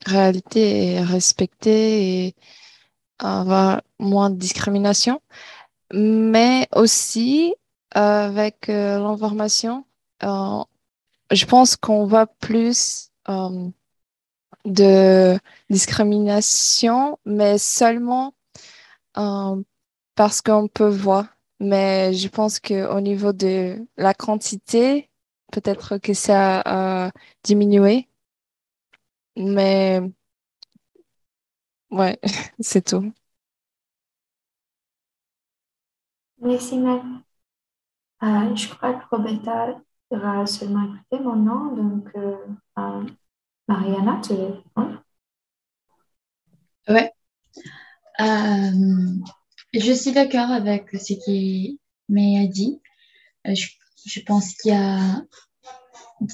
réalité 0.06 0.94
et 0.94 1.00
respecter 1.00 2.26
et 2.26 2.34
avoir 3.18 3.82
moins 3.98 4.30
de 4.30 4.36
discrimination. 4.36 5.20
Mais 5.92 6.68
aussi, 6.74 7.54
avec 7.92 8.68
l'information, 8.68 9.86
je 11.30 11.44
pense 11.46 11.76
qu'on 11.76 12.06
voit 12.06 12.26
plus 12.26 13.10
euh, 13.28 13.70
de 14.64 15.38
discrimination, 15.70 17.18
mais 17.24 17.58
seulement 17.58 18.34
euh, 19.18 19.62
parce 20.14 20.42
qu'on 20.42 20.68
peut 20.68 20.88
voir. 20.88 21.26
Mais 21.60 22.14
je 22.14 22.28
pense 22.28 22.60
qu'au 22.60 23.00
niveau 23.00 23.32
de 23.32 23.78
la 23.96 24.14
quantité, 24.14 25.10
peut-être 25.52 25.98
que 25.98 26.14
ça 26.14 26.62
a 26.64 27.10
diminué. 27.44 28.08
Mais 29.36 30.00
ouais, 31.90 32.18
c'est 32.60 32.84
tout. 32.84 33.12
Merci, 36.40 36.78
Mel. 36.78 37.00
Euh, 38.22 38.54
je 38.56 38.68
crois 38.68 38.94
que 38.94 39.04
Roberta 39.14 39.80
va 40.10 40.46
seulement 40.46 40.94
mon 41.12 41.36
nom, 41.36 41.76
donc 41.76 42.08
euh, 42.16 42.36
euh, 42.78 43.04
Mariana, 43.66 44.20
tu 44.22 44.34
veux 44.34 44.46
répondre? 44.46 45.02
Ouais. 46.88 47.12
je 49.74 49.92
suis 49.92 50.12
d'accord 50.12 50.50
avec 50.50 50.90
ce 50.92 51.12
qui 51.12 51.80
m'a 52.08 52.46
dit. 52.46 52.80
Je, 53.44 53.66
je, 54.06 54.20
pense 54.20 54.54
qu'il 54.54 54.72
a 54.72 55.22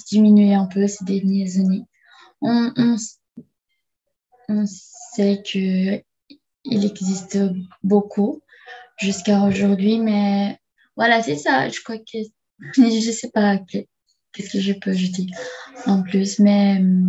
diminué 0.09 0.53
un 0.53 0.65
peu 0.65 0.87
ces 0.87 1.03
dernières 1.05 1.59
années. 1.59 1.85
On, 2.41 2.71
on, 2.77 2.95
on 4.49 4.65
sait 4.65 5.41
qu'il 5.43 6.03
existe 6.63 7.37
beaucoup 7.83 8.41
jusqu'à 8.97 9.43
aujourd'hui. 9.43 9.99
Mais 9.99 10.57
voilà, 10.95 11.21
c'est 11.21 11.37
ça. 11.37 11.69
Je 11.69 11.81
crois 11.81 11.97
que 11.97 12.17
je 12.59 13.11
sais 13.11 13.31
pas 13.31 13.57
qu'est-ce 13.57 14.49
que 14.51 14.59
je 14.59 14.73
peux 14.73 14.91
ajouter 14.91 15.27
en 15.85 16.03
plus. 16.03 16.39
Mais 16.39 16.81
euh, 16.81 17.01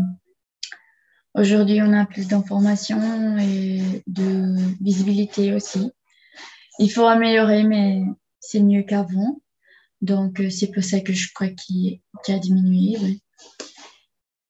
aujourd'hui, 1.34 1.80
on 1.82 1.92
a 1.92 2.06
plus 2.06 2.28
d'informations 2.28 3.38
et 3.38 4.02
de 4.06 4.56
visibilité 4.82 5.52
aussi. 5.54 5.92
Il 6.78 6.90
faut 6.90 7.06
améliorer, 7.06 7.62
mais 7.62 8.02
c'est 8.40 8.60
mieux 8.60 8.82
qu'avant. 8.82 9.40
Donc, 10.02 10.40
euh, 10.40 10.50
c'est 10.50 10.70
pour 10.70 10.84
ça 10.84 11.00
que 11.00 11.12
je 11.12 11.32
crois 11.32 11.48
qu'il 11.48 12.00
a 12.28 12.38
diminué. 12.38 13.18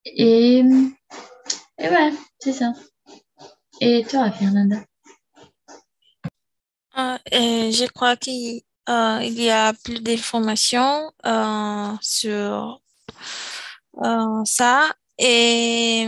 Et, 0.05 0.59
et 0.59 1.89
ouais, 1.89 2.13
c'est 2.41 2.53
ça. 2.53 2.73
Et 3.81 4.05
toi, 4.09 4.31
Fernanda? 4.31 4.83
Euh, 6.99 7.19
je 7.71 7.87
crois 7.93 8.17
qu'il 8.17 8.63
euh, 8.89 9.19
y 9.23 9.51
a 9.51 9.73
plus 9.73 10.01
d'informations 10.01 11.13
euh, 11.25 11.93
sur 12.01 12.81
ça 14.45 14.95
et 15.19 16.07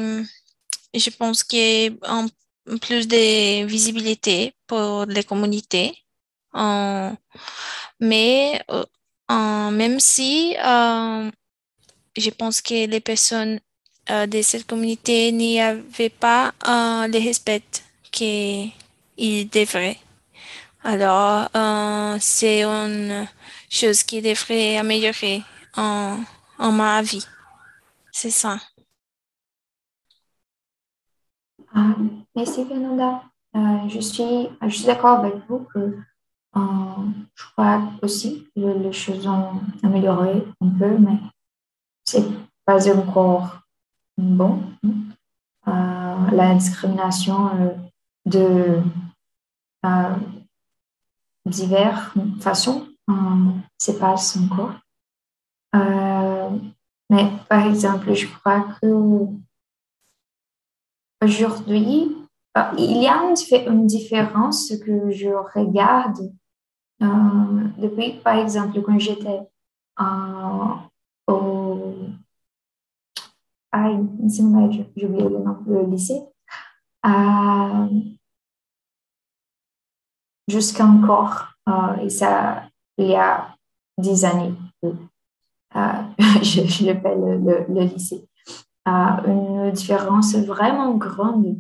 je 0.95 1.11
pense 1.11 1.43
qu'il 1.43 1.93
y 1.93 1.99
a 2.03 2.27
plus 2.81 3.09
de 3.09 3.65
visibilité 3.65 4.55
pour 4.67 5.07
les 5.07 5.25
communautés. 5.25 6.05
mais 8.01 8.63
même 9.31 10.01
si 10.01 10.55
je 12.17 12.31
pense 12.31 12.61
que 12.61 12.87
les 12.87 13.01
personnes 13.01 13.61
de 14.09 14.43
cette 14.43 14.67
communauté 14.67 15.33
n'y 15.33 15.61
avaient 15.61 16.11
pas 16.11 16.53
le 16.65 17.19
respect 17.25 17.63
qu'ils 18.11 18.73
devraient. 19.51 19.99
Alors, 20.85 21.49
euh, 21.57 22.17
c'est 22.21 22.63
une 22.63 23.27
chose 23.69 24.03
qui 24.05 24.23
devrait 24.23 24.77
améliorer 24.77 25.43
en, 25.77 26.19
en 26.59 26.73
ma 26.73 27.03
vie. 27.03 27.27
C'est 28.13 28.31
ça. 28.31 28.59
Ah, 31.75 31.95
merci 32.35 32.65
Fernanda. 32.65 33.23
Euh, 33.57 33.89
je 33.89 34.01
suis, 34.01 34.49
je 34.63 34.69
suis 34.69 34.87
d'accord 34.87 35.19
avec 35.19 35.35
vous 35.49 35.67
que 35.75 35.99
euh, 36.57 36.61
je 37.35 37.45
crois 37.53 37.83
aussi 38.03 38.49
que 38.55 38.61
les 38.61 38.93
choses 38.93 39.27
ont 39.27 39.61
amélioré 39.83 40.45
un 40.61 40.69
peu, 40.71 40.97
mais 40.97 41.19
c'est 42.05 42.25
pas 42.65 42.89
encore 42.97 43.61
bon. 44.17 44.63
la 45.67 46.55
discrimination 46.55 47.85
de 48.25 48.81
diverses 51.49 52.13
façons 52.41 52.87
euh, 53.11 53.13
se 53.79 53.93
passe 53.93 54.37
encore. 54.37 54.75
Euh, 55.75 56.51
mais 57.11 57.31
par 57.49 57.67
exemple, 57.67 58.13
je 58.15 58.27
crois 58.27 58.67
que 58.81 59.27
aujourd'hui, 61.23 62.17
euh, 62.57 62.63
il 62.79 63.03
y 63.03 63.07
a 63.07 63.23
une, 63.67 63.87
différence 63.87 64.73
que 64.85 65.11
je 65.11 65.29
regarde 65.55 66.33
depuis, 67.01 68.15
par 68.25 68.37
exemple, 68.39 68.83
quand 68.83 68.99
j'étais 68.99 69.41
au 71.29 71.95
ah, 73.71 73.91
j'ai 74.27 74.43
oublié 74.43 75.29
le 75.29 75.39
nom, 75.39 75.59
le 75.67 75.85
lycée 75.91 76.23
jusqu'encore, 80.49 81.53
euh, 81.69 81.97
et 82.03 82.11
ça, 82.11 82.63
il 82.97 83.09
y 83.09 83.15
a 83.15 83.55
dix 83.99 84.25
années, 84.25 84.55
euh, 84.85 84.93
je, 86.43 86.87
l'appelle 86.87 87.21
le, 87.21 87.67
le, 87.69 87.81
lycée, 87.83 88.27
euh, 88.89 89.27
une 89.27 89.71
différence 89.73 90.35
vraiment 90.35 90.95
grande 90.95 91.57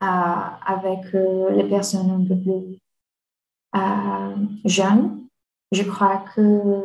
avec 0.00 1.12
les 1.12 1.64
personnes 1.64 2.10
un 2.10 2.24
peu 2.24 2.36
plus 2.40 2.78
jeunes. 4.64 5.22
Je 5.72 5.82
crois 5.82 6.22
que 6.36 6.84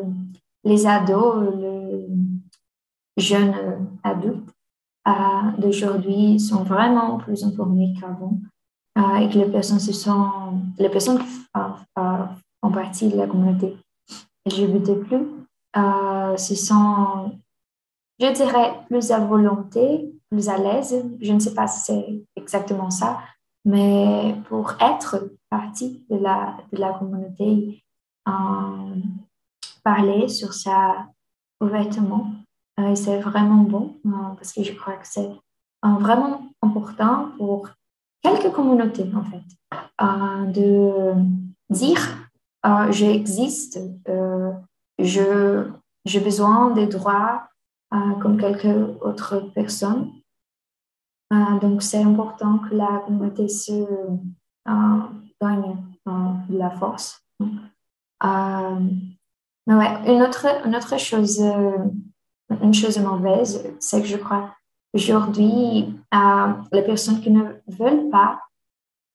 les 0.64 0.88
ados, 0.88 1.54
les 1.56 2.08
jeunes 3.18 3.88
adultes 4.04 4.50
d'aujourd'hui 5.60 6.40
sont 6.40 6.64
vraiment 6.64 7.18
plus 7.18 7.44
informés 7.44 7.94
qu'avant 8.00 8.40
et 8.96 9.30
que 9.30 9.38
les 9.40 9.50
personnes, 9.50 9.80
se 9.80 9.94
sont, 9.94 10.62
les 10.78 10.90
personnes 10.90 11.20
font 11.54 12.72
partie 12.72 13.10
de 13.10 13.18
la 13.18 13.28
communauté 13.28 13.76
LGBT+, 14.46 14.92
euh, 15.76 16.38
se 16.38 16.56
sont, 16.56 17.40
je 18.20 18.32
dirais, 18.32 18.74
plus 18.88 19.12
à 19.12 19.20
volonté, 19.20 20.14
plus 20.30 20.50
à 20.50 20.58
l'aise. 20.58 21.04
Je 21.22 21.34
ne 21.34 21.40
sais 21.40 21.54
pas 21.54 21.68
si 21.68 21.80
c'est 21.86 22.24
exactement 22.36 22.90
ça, 22.90 23.20
mais 23.66 24.36
pour 24.50 24.74
être 24.82 25.30
partie 25.50 26.06
de 26.10 26.18
la, 26.18 26.58
de 26.72 26.78
la 26.80 26.94
communauté, 26.94 27.84
euh, 28.28 28.96
parler 29.84 30.28
sur 30.28 30.54
ça 30.54 31.08
ouvertement, 31.62 32.32
euh, 32.80 32.96
c'est 32.96 33.20
vraiment 33.20 33.64
bon 33.64 33.96
parce 34.36 34.54
que 34.54 34.64
je 34.64 34.74
crois 34.74 34.96
que 34.96 35.08
c'est 35.08 35.30
vraiment 35.84 36.42
important 36.62 37.30
pour 37.38 37.70
quelques 38.24 38.52
communautés, 38.52 39.10
en 39.16 39.24
fait, 39.24 39.44
euh, 40.02 40.46
de 40.46 41.14
dire 41.70 42.00
euh, 42.66 42.92
j'existe, 42.92 43.80
euh, 44.08 44.52
je, 44.98 45.70
j'ai 46.06 46.20
besoin 46.20 46.72
des 46.72 46.88
droits 46.88 47.48
comme 48.22 48.40
quelques 48.40 49.04
autres 49.04 49.52
personnes. 49.54 50.10
donc, 51.62 51.84
c'est 51.84 52.02
important 52.02 52.58
que 52.58 52.74
la 52.74 53.04
communauté 53.06 53.48
se 53.48 53.86
gagne 55.40 55.78
de 56.08 56.58
la 56.58 56.72
force. 56.72 57.24
ouais, 58.24 60.02
une 60.08 60.24
autre, 60.24 60.48
une 60.66 60.76
autre 60.76 60.98
chose, 60.98 61.40
une 62.64 62.74
chose 62.74 62.98
mauvaise, 62.98 63.64
c'est 63.80 64.02
que 64.02 64.08
je 64.08 64.18
crois 64.18 64.56
Aujourd'hui, 64.94 65.96
euh, 66.14 66.54
les 66.72 66.84
personnes 66.84 67.20
qui 67.20 67.32
ne 67.32 67.44
veulent 67.68 68.12
pas 68.12 68.40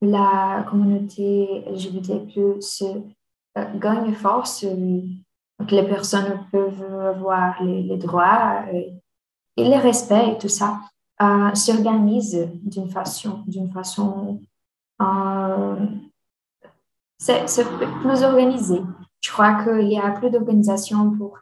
la 0.01 0.65
communauté 0.69 1.63
LGBT 1.67 2.61
se 2.61 2.83
euh, 2.83 3.65
gagne 3.75 4.13
force, 4.13 4.65
euh, 4.65 5.01
que 5.65 5.75
les 5.75 5.87
personnes 5.87 6.45
peuvent 6.51 6.83
avoir 6.83 7.63
les, 7.63 7.95
droits 7.97 8.65
et, 8.73 8.93
les 9.55 9.77
respects 9.77 10.33
et 10.33 10.37
tout 10.37 10.49
ça, 10.49 10.79
s'organisent 11.53 12.47
d'une 12.63 12.89
façon, 12.89 13.43
d'une 13.45 13.69
façon 13.69 14.39
c'est 17.17 17.65
plus 18.01 18.23
organisé. 18.23 18.81
Je 19.19 19.31
crois 19.31 19.61
qu'il 19.65 19.91
y 19.91 19.99
a 19.99 20.11
plus 20.11 20.29
d'organisation 20.29 21.11
pour 21.11 21.39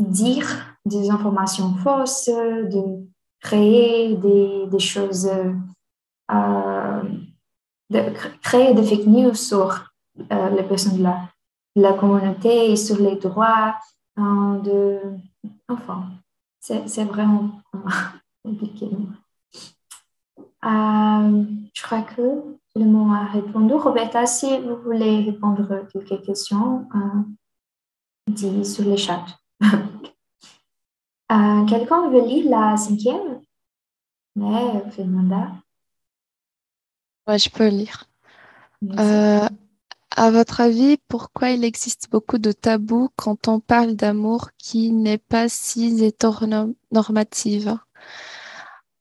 dire 0.00 0.46
des 0.84 1.10
informations 1.10 1.74
fausses, 1.74 2.26
de 2.28 3.06
créer 3.40 4.16
des, 4.16 4.66
des 4.66 4.78
choses, 4.78 5.30
euh, 6.32 7.02
de 7.90 8.00
créer 8.42 8.74
des 8.74 8.84
fake 8.84 9.06
news 9.06 9.34
sur 9.34 9.90
euh, 10.32 10.50
les 10.50 10.62
personnes 10.62 10.98
de 10.98 11.82
la, 11.82 11.92
communauté 11.94 12.72
et 12.72 12.76
sur 12.76 12.98
les 12.98 13.16
droits 13.16 13.76
euh, 14.18 14.58
de... 14.60 15.00
Enfin, 15.68 16.04
c'est 16.60 17.04
vraiment 17.04 17.62
compliqué. 18.44 18.88
je 20.62 21.82
crois 21.82 22.02
que 22.02 22.22
le 22.76 22.84
mot 22.84 23.12
a 23.12 23.24
répondu. 23.26 23.74
Roberta, 23.74 24.26
si 24.26 24.60
vous 24.60 24.76
voulez 24.76 25.24
répondre 25.24 25.72
à 25.72 25.78
quelques 25.86 26.22
questions. 26.24 26.86
dit 28.28 28.64
sur 28.64 28.84
le 28.84 28.96
chat. 28.96 29.39
Euh, 31.32 31.64
quelqu'un 31.66 32.10
veut 32.10 32.26
lire 32.26 32.50
la 32.50 32.76
cinquième? 32.76 33.40
Ouais, 34.34 34.90
Fernanda. 34.90 35.52
Ouais, 37.28 37.38
je 37.38 37.48
peux 37.48 37.68
lire. 37.68 38.06
Euh, 38.98 39.48
à 40.16 40.30
votre 40.30 40.60
avis, 40.60 40.96
pourquoi 41.06 41.50
il 41.50 41.64
existe 41.64 42.10
beaucoup 42.10 42.38
de 42.38 42.50
tabous 42.50 43.10
quand 43.14 43.46
on 43.46 43.60
parle 43.60 43.94
d'amour 43.94 44.50
qui 44.58 44.90
n'est 44.90 45.18
pas 45.18 45.48
si 45.48 46.04
hétéronormative? 46.04 47.78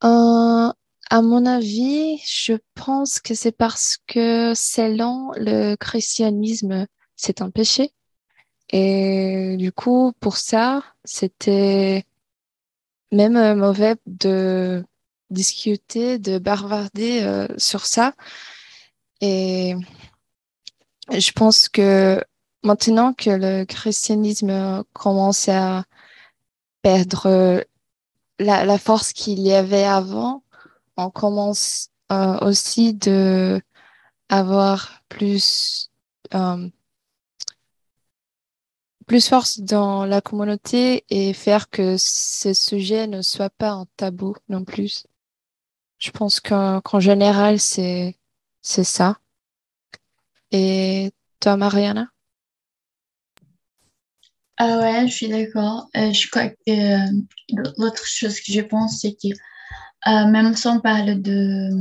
Euh, 0.04 0.72
à 1.10 1.22
mon 1.24 1.46
avis, 1.46 2.20
je 2.28 2.54
pense 2.76 3.20
que 3.20 3.34
c'est 3.34 3.52
parce 3.52 3.98
que 4.08 4.54
selon 4.56 5.32
le 5.36 5.76
christianisme, 5.76 6.86
c'est 7.16 7.42
un 7.42 7.50
péché. 7.50 7.92
Et 8.72 9.56
du 9.58 9.72
coup, 9.72 10.14
pour 10.20 10.38
ça, 10.38 10.84
c'était 11.04 12.06
même 13.12 13.38
euh, 13.38 13.56
mauvais 13.56 13.96
de 14.06 14.86
discuter, 15.32 16.20
de 16.20 16.38
bavarder 16.40 17.22
euh, 17.24 17.48
sur 17.58 17.86
ça. 17.86 18.14
Et 19.22 19.76
je 21.12 21.32
pense 21.32 21.70
que 21.70 22.24
maintenant 22.64 23.14
que 23.14 23.30
le 23.32 23.66
christianisme 23.66 24.84
commence 24.94 25.50
à 25.50 25.86
perdre 26.82 27.64
la, 28.40 28.66
la 28.66 28.78
force 28.78 29.14
qu'il 29.14 29.40
y 29.40 29.54
avait 29.54 29.84
avant, 29.84 30.44
on 30.98 31.10
commence 31.10 31.90
euh, 32.12 32.38
aussi 32.40 32.94
de 32.94 33.62
avoir 34.30 35.02
plus 35.10 35.90
euh, 36.34 36.70
plus 39.10 39.28
force 39.28 39.60
dans 39.60 40.06
la 40.06 40.22
communauté 40.22 41.04
et 41.10 41.34
faire 41.34 41.72
que 41.72 41.96
ce 41.98 42.54
sujet 42.54 43.08
ne 43.08 43.24
soit 43.24 43.50
pas 43.50 43.72
un 43.72 43.88
tabou 43.98 44.36
non 44.50 44.64
plus. 44.64 45.08
Je 45.98 46.12
pense 46.12 46.40
qu'en 46.40 47.00
général, 47.00 47.60
c'est 47.60 48.14
ça. 48.62 49.18
Et 50.52 51.12
toi, 51.40 51.58
Mariana? 51.58 52.08
Ah 54.58 54.78
ouais, 54.78 55.08
je 55.08 55.14
suis 55.14 55.28
d'accord. 55.28 55.90
Euh, 55.98 56.14
je 56.14 56.30
crois 56.30 56.50
que 56.50 57.82
l'autre 57.82 58.06
chose 58.06 58.40
que 58.40 58.52
je 58.52 58.62
pense, 58.62 59.02
c'est 59.02 59.14
que 59.14 59.30
euh, 60.08 60.28
même 60.28 60.56
si 60.56 60.68
on 60.68 60.82
parle 60.82 61.20
de, 61.20 61.72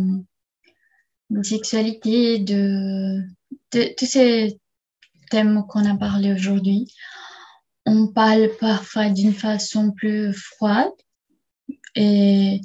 de 1.28 1.42
sexualité, 1.42 2.38
de, 2.38 3.20
tous 3.70 4.06
ces 4.06 4.58
thèmes 5.30 5.66
qu'on 5.68 5.84
a 5.84 5.94
parlé 5.94 6.32
aujourd'hui, 6.32 6.90
on 7.88 8.06
parle 8.06 8.50
parfois 8.60 9.08
d'une 9.08 9.32
façon 9.32 9.92
plus 9.92 10.34
froide 10.34 10.92
et, 11.94 12.60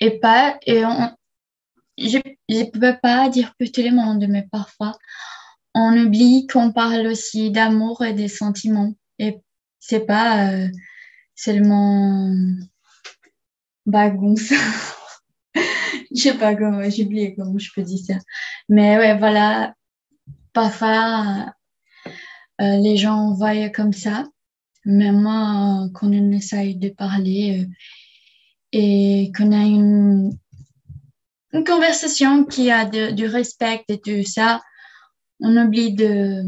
et 0.00 0.18
pas, 0.20 0.58
et 0.66 0.84
on, 0.84 1.10
je 1.98 2.18
ne 2.48 2.64
peux 2.70 2.98
pas 3.02 3.28
dire 3.28 3.54
que 3.58 3.70
tout 3.70 3.82
le 3.82 3.90
monde, 3.90 4.24
mais 4.28 4.48
parfois 4.50 4.96
on 5.74 5.96
oublie 6.06 6.46
qu'on 6.46 6.72
parle 6.72 7.06
aussi 7.06 7.50
d'amour 7.50 8.04
et 8.04 8.14
des 8.14 8.28
sentiments 8.28 8.94
et 9.18 9.38
c'est 9.78 10.06
pas 10.06 10.52
euh, 10.52 10.68
seulement 11.34 12.34
bagunça. 13.84 14.54
je 15.54 16.22
sais 16.22 16.38
pas 16.38 16.54
comment, 16.54 16.88
j'ai 16.88 17.04
oublié 17.04 17.34
comment 17.34 17.58
je 17.58 17.70
peux 17.74 17.82
dire 17.82 18.04
ça. 18.06 18.14
Mais 18.68 18.96
ouais, 18.96 19.18
voilà, 19.18 19.74
parfois, 20.52 21.52
euh, 22.62 22.76
les 22.78 22.96
gens 22.96 23.34
voient 23.34 23.68
comme 23.70 23.92
ça. 23.92 24.24
Mais 24.84 25.12
moi, 25.12 25.88
quand 25.94 26.08
on 26.08 26.32
essaye 26.32 26.76
de 26.76 26.88
parler 26.88 27.60
euh, 27.60 27.66
et 28.72 29.30
qu'on 29.36 29.52
a 29.52 29.64
une, 29.64 30.36
une 31.52 31.64
conversation 31.64 32.44
qui 32.44 32.70
a 32.70 32.86
du 33.12 33.26
respect 33.26 33.84
et 33.88 34.00
tout 34.00 34.24
ça, 34.24 34.60
on 35.40 35.56
oublie 35.56 35.92
de, 35.92 36.42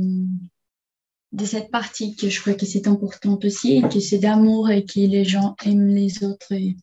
de 1.33 1.44
cette 1.44 1.70
partie 1.70 2.16
que 2.16 2.29
je 2.29 2.40
crois 2.40 2.55
que 2.55 2.66
c'est 2.66 2.87
importante 2.88 3.44
aussi, 3.44 3.83
que 3.92 4.00
c'est 4.00 4.18
d'amour 4.18 4.70
et 4.70 4.85
que 4.85 5.00
les 5.00 5.24
gens 5.24 5.57
aiment 5.64 5.94
les 5.94 6.22
autres. 6.24 6.53
Et, 6.53 6.77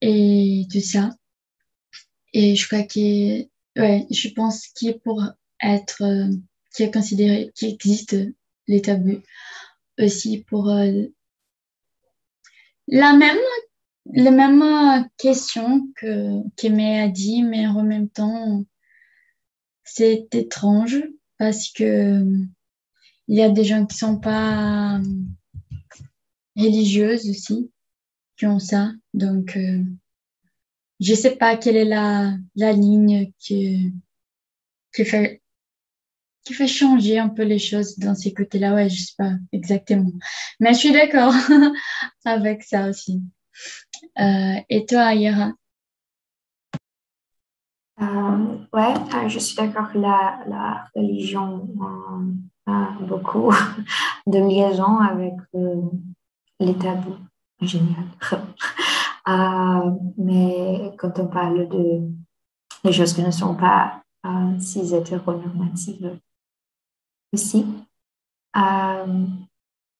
et 0.00 0.66
tout 0.72 0.80
ça. 0.80 1.10
Et 2.32 2.56
je 2.56 2.66
crois 2.66 2.82
que, 2.82 3.42
ouais, 3.80 4.06
je 4.10 4.28
pense 4.28 4.66
qu'il 4.68 4.98
pour 5.00 5.24
être, 5.62 6.02
euh, 6.02 6.30
qui 6.74 6.82
est 6.84 6.92
considéré, 6.92 7.50
qu'il 7.54 7.68
existe 7.68 8.16
les 8.66 8.82
tabous 8.82 9.22
aussi 9.98 10.44
pour 10.48 10.70
euh, 10.70 11.06
la 12.86 13.14
même, 13.14 13.38
la 14.12 14.30
même 14.30 15.08
question 15.16 15.88
que 15.96 16.42
qu'Aimé 16.56 17.00
a 17.00 17.08
dit, 17.08 17.42
mais 17.42 17.66
en 17.66 17.82
même 17.82 18.08
temps, 18.08 18.64
c'est 19.84 20.34
étrange 20.34 21.02
parce 21.38 21.70
que 21.70 22.22
il 23.28 23.36
y 23.36 23.42
a 23.42 23.50
des 23.50 23.64
gens 23.64 23.84
qui 23.84 23.96
sont 23.96 24.18
pas 24.18 25.00
religieuses 26.56 27.28
aussi 27.28 27.70
qui 28.38 28.46
ont 28.46 28.58
ça. 28.58 28.92
Donc, 29.12 29.56
euh, 29.56 29.82
je 31.00 31.14
sais 31.14 31.36
pas 31.36 31.56
quelle 31.56 31.76
est 31.76 31.84
la, 31.84 32.36
la 32.56 32.72
ligne 32.72 33.32
qui, 33.38 33.92
qui, 34.94 35.04
fait, 35.04 35.42
qui 36.48 36.54
fait 36.54 36.66
changer 36.66 37.18
un 37.18 37.28
peu 37.28 37.42
les 37.42 37.58
choses 37.58 37.98
dans 37.98 38.14
ces 38.14 38.32
côtés-là. 38.32 38.74
Ouais, 38.74 38.88
je 38.88 39.02
sais 39.02 39.14
pas 39.18 39.32
exactement. 39.52 40.10
Mais 40.60 40.72
je 40.72 40.78
suis 40.78 40.92
d'accord 40.92 41.34
avec 42.24 42.62
ça 42.62 42.88
aussi. 42.88 43.22
Euh, 44.18 44.54
et 44.70 44.86
toi, 44.86 45.02
Ayara? 45.02 45.52
Euh, 48.00 48.58
Ouais, 48.72 48.94
euh, 49.14 49.28
je 49.28 49.38
suis 49.38 49.56
d'accord 49.56 49.92
que 49.92 49.98
la, 49.98 50.84
religion 50.94 51.68
a 52.66 52.92
beaucoup 53.00 53.50
de 54.26 54.38
liaisons 54.38 54.98
avec 54.98 55.34
les 56.60 56.74
tabous 56.74 57.16
génial. 57.60 58.04
Euh, 59.28 59.90
mais 60.16 60.90
quand 60.96 61.18
on 61.18 61.26
parle 61.26 61.68
de 61.68 62.00
les 62.82 62.92
choses 62.94 63.12
qui 63.12 63.22
ne 63.22 63.30
sont 63.30 63.54
pas 63.54 64.00
euh, 64.24 64.58
si 64.58 64.94
hétéronormatives 64.94 66.18
aussi, 67.32 67.66
euh, 68.56 69.26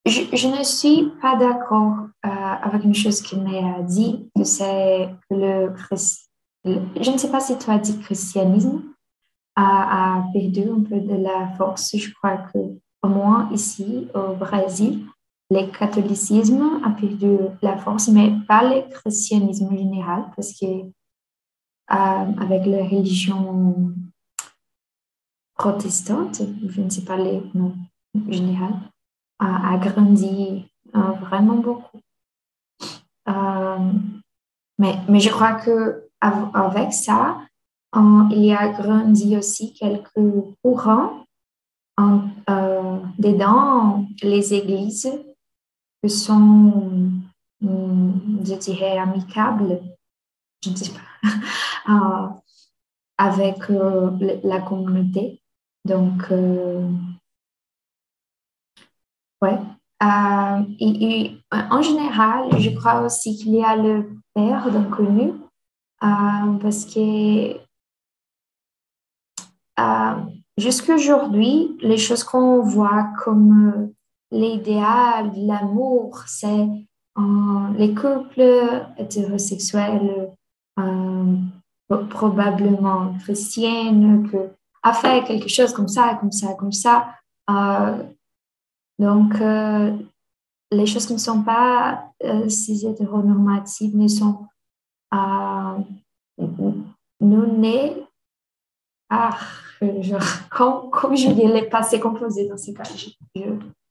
je, 0.06 0.48
ne 0.48 0.64
suis 0.64 1.12
pas 1.20 1.36
d'accord 1.36 1.96
avec 2.22 2.84
une 2.84 2.94
chose 2.94 3.20
qu'il 3.20 3.42
m'a 3.42 3.82
dit, 3.82 4.30
c'est 4.42 5.08
le, 5.30 5.72
le, 6.64 6.80
je 7.00 7.10
ne 7.10 7.18
sais 7.18 7.30
pas 7.30 7.40
si 7.40 7.58
tu 7.58 7.70
as 7.70 7.78
dit 7.78 7.98
christianisme 8.00 8.82
a, 9.54 10.18
a 10.18 10.24
perdu 10.32 10.62
un 10.62 10.82
peu 10.82 11.00
de 11.00 11.16
la 11.16 11.48
force. 11.56 11.96
Je 11.96 12.12
crois 12.14 12.38
que 12.38 12.58
au 13.02 13.08
moins 13.08 13.48
ici 13.52 14.08
au 14.14 14.34
Brésil, 14.34 15.06
le 15.50 15.66
catholicisme 15.66 16.80
a 16.84 16.90
perdu 16.90 17.38
la 17.62 17.76
force, 17.78 18.08
mais 18.08 18.32
pas 18.46 18.62
le 18.62 18.82
christianisme 18.90 19.68
en 19.72 19.76
général, 19.76 20.24
parce 20.36 20.52
que 20.52 20.66
euh, 20.66 20.84
avec 21.90 22.66
la 22.66 22.84
religion 22.84 23.92
protestante, 25.58 26.40
je 26.66 26.80
ne 26.80 26.88
sais 26.88 27.04
pas 27.04 27.16
les 27.16 27.42
noms 27.52 27.74
général, 28.28 28.74
a, 29.38 29.76
grandi 29.76 30.66
euh, 30.94 31.00
vraiment 31.20 31.56
beaucoup. 31.56 32.00
Euh, 33.28 33.92
mais, 34.78 34.96
mais 35.08 35.20
je 35.20 35.30
crois 35.30 35.54
que 35.54 36.08
avec 36.20 36.92
ça, 36.92 37.38
il 37.94 38.44
y 38.44 38.52
a 38.52 38.68
grandi 38.68 39.36
aussi 39.36 39.72
quelques 39.74 40.32
courants 40.62 41.24
en, 41.96 42.22
dedans 43.18 44.06
les 44.22 44.54
églises 44.54 45.10
que 46.02 46.08
sont, 46.08 47.10
je 47.60 48.54
dirais, 48.54 48.98
amicables, 48.98 49.80
je 50.64 50.70
ne 50.70 50.76
sais 50.76 50.92
pas, 50.92 51.28
euh, 51.92 52.28
avec 53.16 53.70
euh, 53.70 54.10
la 54.44 54.60
communauté. 54.60 55.40
Donc, 55.84 56.30
euh, 56.30 56.88
ouais. 59.42 59.58
Et, 60.80 61.36
en 61.50 61.82
général, 61.82 62.58
je 62.58 62.70
crois 62.70 63.00
aussi 63.02 63.36
qu'il 63.36 63.54
y 63.54 63.64
a 63.64 63.76
le 63.76 64.10
père 64.34 64.70
d'un 64.70 64.84
connu, 64.84 65.32
parce 66.00 66.84
que 66.84 67.56
jusqu'à 70.56 70.94
aujourd'hui, 70.94 71.76
les 71.80 71.98
choses 71.98 72.22
qu'on 72.24 72.62
voit 72.62 73.08
comme 73.24 73.92
l'idéal 74.30 75.32
l'amour, 75.36 76.22
c'est 76.26 76.68
euh, 77.18 77.72
les 77.76 77.94
couples 77.94 78.86
hétérosexuels, 78.96 80.30
euh, 80.78 81.36
probablement 82.10 83.14
chrétiennes, 83.18 84.28
que 84.30 84.50
a 84.82 84.92
fait 84.92 85.24
quelque 85.24 85.48
chose 85.48 85.72
comme 85.72 85.88
ça, 85.88 86.16
comme 86.20 86.32
ça, 86.32 86.54
comme 86.54 86.72
ça. 86.72 87.14
Euh, 87.50 88.02
Donc, 88.98 89.34
les 90.70 90.86
choses 90.86 91.06
qui 91.06 91.14
ne 91.14 91.18
sont 91.18 91.42
pas 91.42 92.12
cis 92.48 92.86
hétéronormatives 92.86 93.96
ne 93.96 94.08
sont 94.08 94.46
nous 97.20 97.58
nés 97.58 98.08
ah, 99.10 99.38
genre, 99.80 100.20
comme, 100.50 101.16
je 101.16 101.30
dis 101.30 101.46
les 101.46 101.68
passés 101.68 101.98
composés 101.98 102.46
dans 102.46 102.58
ce 102.58 102.72
cas, 102.72 102.82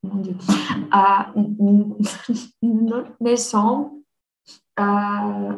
mon 0.04 0.21
Dieu. 0.21 0.36
Euh, 0.93 1.41
nous 2.62 3.04
naissons. 3.19 4.04
Euh, 4.80 5.54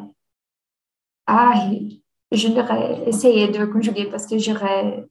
ah, 1.27 1.69
je 2.31 2.47
devrais 2.47 3.03
essayer 3.07 3.49
de 3.49 3.65
conjuguer 3.65 4.05
parce 4.05 4.25
que 4.25 4.37
j'aurais 4.37 5.05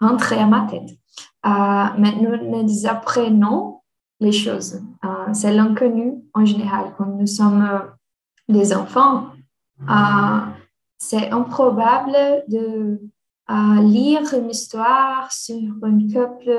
rentré 0.00 0.36
à 0.38 0.46
ma 0.46 0.62
tête. 0.62 0.90
Euh, 1.46 1.84
mais 1.98 2.14
nous, 2.16 2.36
nous 2.50 2.86
apprenons 2.86 3.80
les 4.20 4.32
choses. 4.32 4.82
Euh, 5.04 5.32
c'est 5.32 5.52
l'inconnu 5.52 6.22
en 6.34 6.44
général. 6.44 6.92
Quand 6.96 7.06
nous 7.06 7.26
sommes 7.26 7.66
des 8.48 8.74
enfants, 8.74 9.28
euh, 9.82 10.40
c'est 10.98 11.30
improbable 11.30 12.44
de 12.48 13.00
lire 13.82 14.22
une 14.32 14.50
histoire 14.50 15.32
sur 15.32 15.72
un 15.82 15.98
couple 16.12 16.52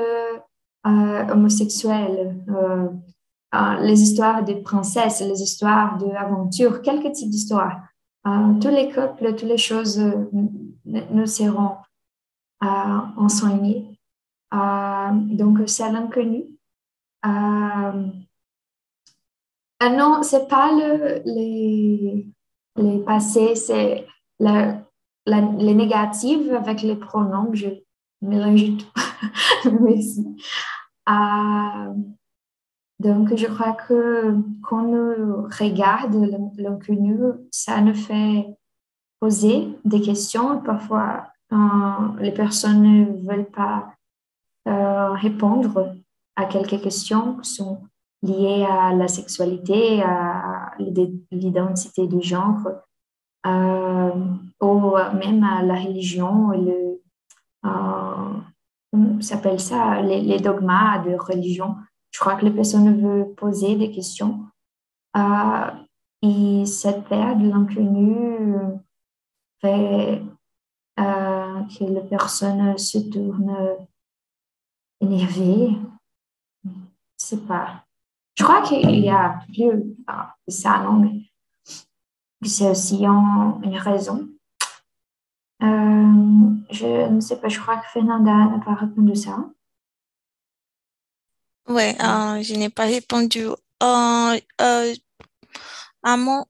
euh, 0.84 1.24
homosexuel, 1.32 2.44
euh, 2.48 2.88
euh, 3.54 3.80
les 3.82 4.02
histoires 4.02 4.42
des 4.42 4.56
princesses, 4.56 5.20
les 5.20 5.40
histoires 5.40 5.96
d'aventure, 5.96 6.82
quelques 6.82 7.12
types 7.12 7.30
d'histoires. 7.30 7.82
tous 8.24 8.68
les 8.68 8.90
couples, 8.90 9.34
toutes 9.36 9.42
les 9.42 9.58
choses 9.58 10.00
nous 10.84 11.26
seront 12.62 13.12
enseignées. 13.16 13.98
donc, 14.50 15.58
c'est 15.66 15.90
l'inconnu. 15.90 16.44
non, 19.80 20.22
c'est 20.22 20.48
pas 20.48 20.72
le, 20.72 21.22
les, 21.26 22.98
passés, 23.04 23.54
c'est 23.54 24.06
le, 24.38 24.74
les 25.26 25.74
négatives 25.74 26.54
avec 26.54 26.82
les 26.82 26.96
pronoms, 26.96 27.52
je 27.52 27.68
mélange 28.20 28.78
tout. 28.78 28.86
donc, 33.00 33.34
je 33.34 33.46
crois 33.46 33.72
que 33.72 34.36
quand 34.62 34.84
on 34.86 35.42
regarde 35.42 36.14
l'inconnu, 36.56 37.18
ça 37.50 37.80
nous 37.80 37.94
fait 37.94 38.46
poser 39.18 39.76
des 39.84 40.00
questions. 40.00 40.60
Parfois, 40.60 41.31
les 42.18 42.32
personnes 42.32 42.82
ne 42.82 43.28
veulent 43.28 43.50
pas 43.50 43.94
euh, 44.68 45.10
répondre 45.12 45.94
à 46.36 46.46
quelques 46.46 46.80
questions 46.82 47.36
qui 47.38 47.50
sont 47.50 47.82
liées 48.22 48.64
à 48.68 48.94
la 48.94 49.08
sexualité, 49.08 50.02
à 50.02 50.72
l'identité 51.30 52.06
du 52.06 52.22
genre 52.22 52.68
euh, 53.46 54.10
ou 54.60 54.96
même 55.14 55.42
à 55.42 55.62
la 55.62 55.74
religion, 55.74 56.50
le, 56.50 57.00
euh, 57.64 58.40
on 58.92 59.20
s'appelle 59.20 59.60
ça, 59.60 60.00
les, 60.02 60.38
dogmas 60.38 60.98
de 60.98 61.14
religion. 61.14 61.76
Je 62.10 62.20
crois 62.20 62.36
que 62.36 62.44
les 62.44 62.50
personnes 62.50 63.00
veulent 63.00 63.34
poser 63.34 63.76
des 63.76 63.90
questions. 63.90 64.46
Euh, 65.16 65.70
et 66.22 66.66
cette 66.66 67.04
perte 67.04 67.38
de 67.38 67.48
l'inconnu 67.48 68.54
fait 69.60 70.22
euh, 71.00 71.31
que 71.68 71.84
les 71.84 72.02
personnes 72.02 72.76
se 72.78 72.98
tournent 72.98 73.76
énervées. 75.00 75.76
Sais 77.16 77.38
pas. 77.38 77.84
Je 78.34 78.44
crois 78.44 78.62
qu'il 78.62 78.98
y 78.98 79.10
a 79.10 79.40
plus 79.52 79.96
ah, 80.06 80.34
ça, 80.48 80.78
non, 80.78 81.22
c'est 82.44 82.70
aussi 82.70 83.04
une 83.04 83.76
raison. 83.76 84.28
Euh, 85.62 86.50
je 86.70 87.08
ne 87.08 87.20
sais 87.20 87.36
pas, 87.40 87.48
je 87.48 87.60
crois 87.60 87.76
que 87.76 87.88
Fernanda 87.88 88.32
n'a 88.32 88.58
pas 88.64 88.74
répondu 88.74 89.14
ça. 89.14 89.38
Oui, 91.68 91.90
euh, 92.00 92.42
je 92.42 92.54
n'ai 92.54 92.68
pas 92.68 92.84
répondu. 92.84 93.46
Euh, 93.82 94.38
à, 96.02 96.16
mon, 96.16 96.44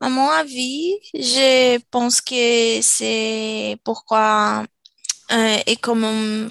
à 0.00 0.08
mon 0.08 0.28
avis, 0.28 0.94
je 1.14 1.78
pense 1.90 2.20
que 2.20 2.80
c'est 2.82 3.78
pourquoi 3.84 4.64
et 5.66 5.76
comme, 5.76 6.50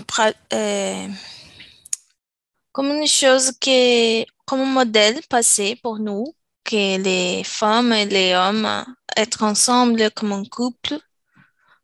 comme 2.71 2.91
une 2.91 3.07
chose 3.07 3.51
qui 3.59 4.25
comme 4.45 4.61
un 4.61 4.65
modèle 4.65 5.21
passé 5.29 5.77
pour 5.81 5.99
nous 5.99 6.35
que 6.63 6.97
les 7.01 7.43
femmes 7.43 7.93
et 7.93 8.05
les 8.05 8.35
hommes 8.35 8.85
être 9.17 9.43
ensemble 9.43 10.11
comme 10.11 10.33
un 10.33 10.45
couple. 10.45 10.99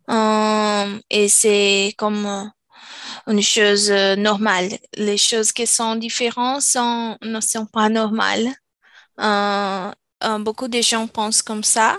Euh, 0.10 1.00
et 1.10 1.30
c'est 1.30 1.94
comme 1.98 2.52
une 3.28 3.42
chose 3.42 3.92
normale. 4.18 4.70
Les 4.96 5.18
choses 5.18 5.52
qui 5.52 5.68
sont 5.68 5.96
différentes 5.96 6.64
ne 7.22 7.40
sont 7.42 7.66
pas 7.68 7.90
normales. 7.90 8.50
Euh, 9.20 9.92
euh, 10.24 10.40
beaucoup 10.40 10.68
de 10.68 10.82
gens 10.82 11.08
pensent 11.08 11.42
comme 11.42 11.64
ça. 11.64 11.98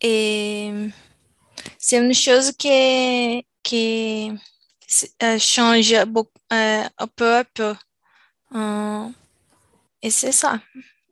Et 0.00 0.72
c'est 1.78 1.98
une 1.98 2.14
chose 2.14 2.52
qui, 2.52 3.44
qui 3.62 4.32
change 5.38 6.04
beaucoup, 6.06 6.30
un 6.50 6.88
peu 7.16 7.36
à 7.36 7.44
peu. 7.44 7.74
et 10.02 10.10
c'est 10.10 10.32
ça 10.32 10.60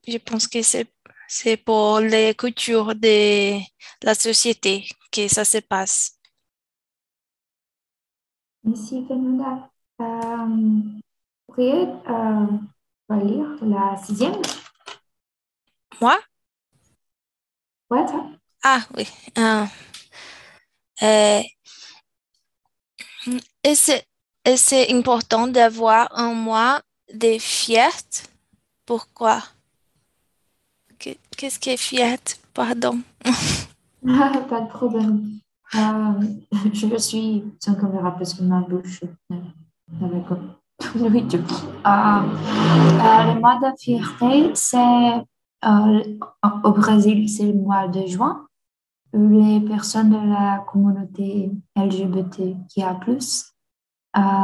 je 0.06 0.18
pense 0.18 0.46
que 0.46 0.62
c'est, 0.62 0.86
c'est 1.28 1.56
pour 1.56 2.00
les 2.00 2.34
cultures 2.34 2.94
de 2.94 3.58
la 4.02 4.14
société 4.14 4.86
que 5.10 5.28
ça 5.28 5.44
se 5.44 5.58
passe. 5.58 6.18
Merci, 8.64 9.04
Fernanda. 9.06 9.70
Euh, 10.00 10.46
vous 10.46 11.54
pourriez 11.54 11.86
euh, 12.08 13.16
lire 13.22 13.56
la 13.62 13.96
sixième? 13.96 14.40
Moi? 16.00 16.18
Ouais, 17.90 18.04
toi. 18.06 18.26
Ah, 18.62 18.80
oui. 18.96 19.06
Euh, 19.38 19.64
euh 21.02 21.42
et, 23.62 23.74
c'est, 24.56 24.92
important 24.92 25.46
d'avoir 25.48 26.08
un 26.18 26.34
mois 26.34 26.82
de 27.12 27.38
fierté. 27.38 28.22
Pourquoi? 28.84 29.42
Qu'est-ce 30.98 31.58
qui 31.58 31.70
est 31.70 31.76
Fiat 31.76 32.18
Pardon. 32.52 33.00
pas 34.04 34.60
de 34.60 34.68
problème. 34.68 35.40
Euh, 35.74 36.20
je 36.72 36.96
suis 36.98 37.44
sans 37.58 37.74
caméra 37.74 38.12
parce 38.12 38.34
que 38.34 38.42
ma 38.42 38.60
bouche 38.60 39.02
avec 40.02 40.24
nourriture. 40.94 41.40
Euh, 41.86 41.90
euh, 41.90 43.34
le 43.34 43.40
mois 43.40 43.58
de 43.60 43.76
fierté, 43.78 44.50
c'est 44.54 45.24
au 45.64 46.72
Brésil, 46.72 47.28
c'est 47.28 47.46
le 47.46 47.54
mois 47.54 47.88
de 47.88 48.06
juin. 48.06 48.46
Les 49.12 49.60
personnes 49.60 50.10
de 50.10 50.28
la 50.30 50.64
communauté 50.68 51.50
LGBT 51.76 52.56
qui 52.68 52.82
a 52.82 52.94
plus 52.94 53.52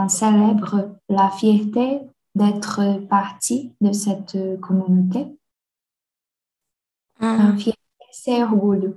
célèbrent 0.09 0.97
la 1.09 1.31
fierté 1.31 2.01
d'être 2.35 3.07
partie 3.09 3.75
de 3.81 3.93
cette 3.93 4.37
communauté 4.61 5.27
Hum. 7.21 7.59
fierté, 7.59 7.79
c'est 8.13 8.43
orgulho. 8.43 8.95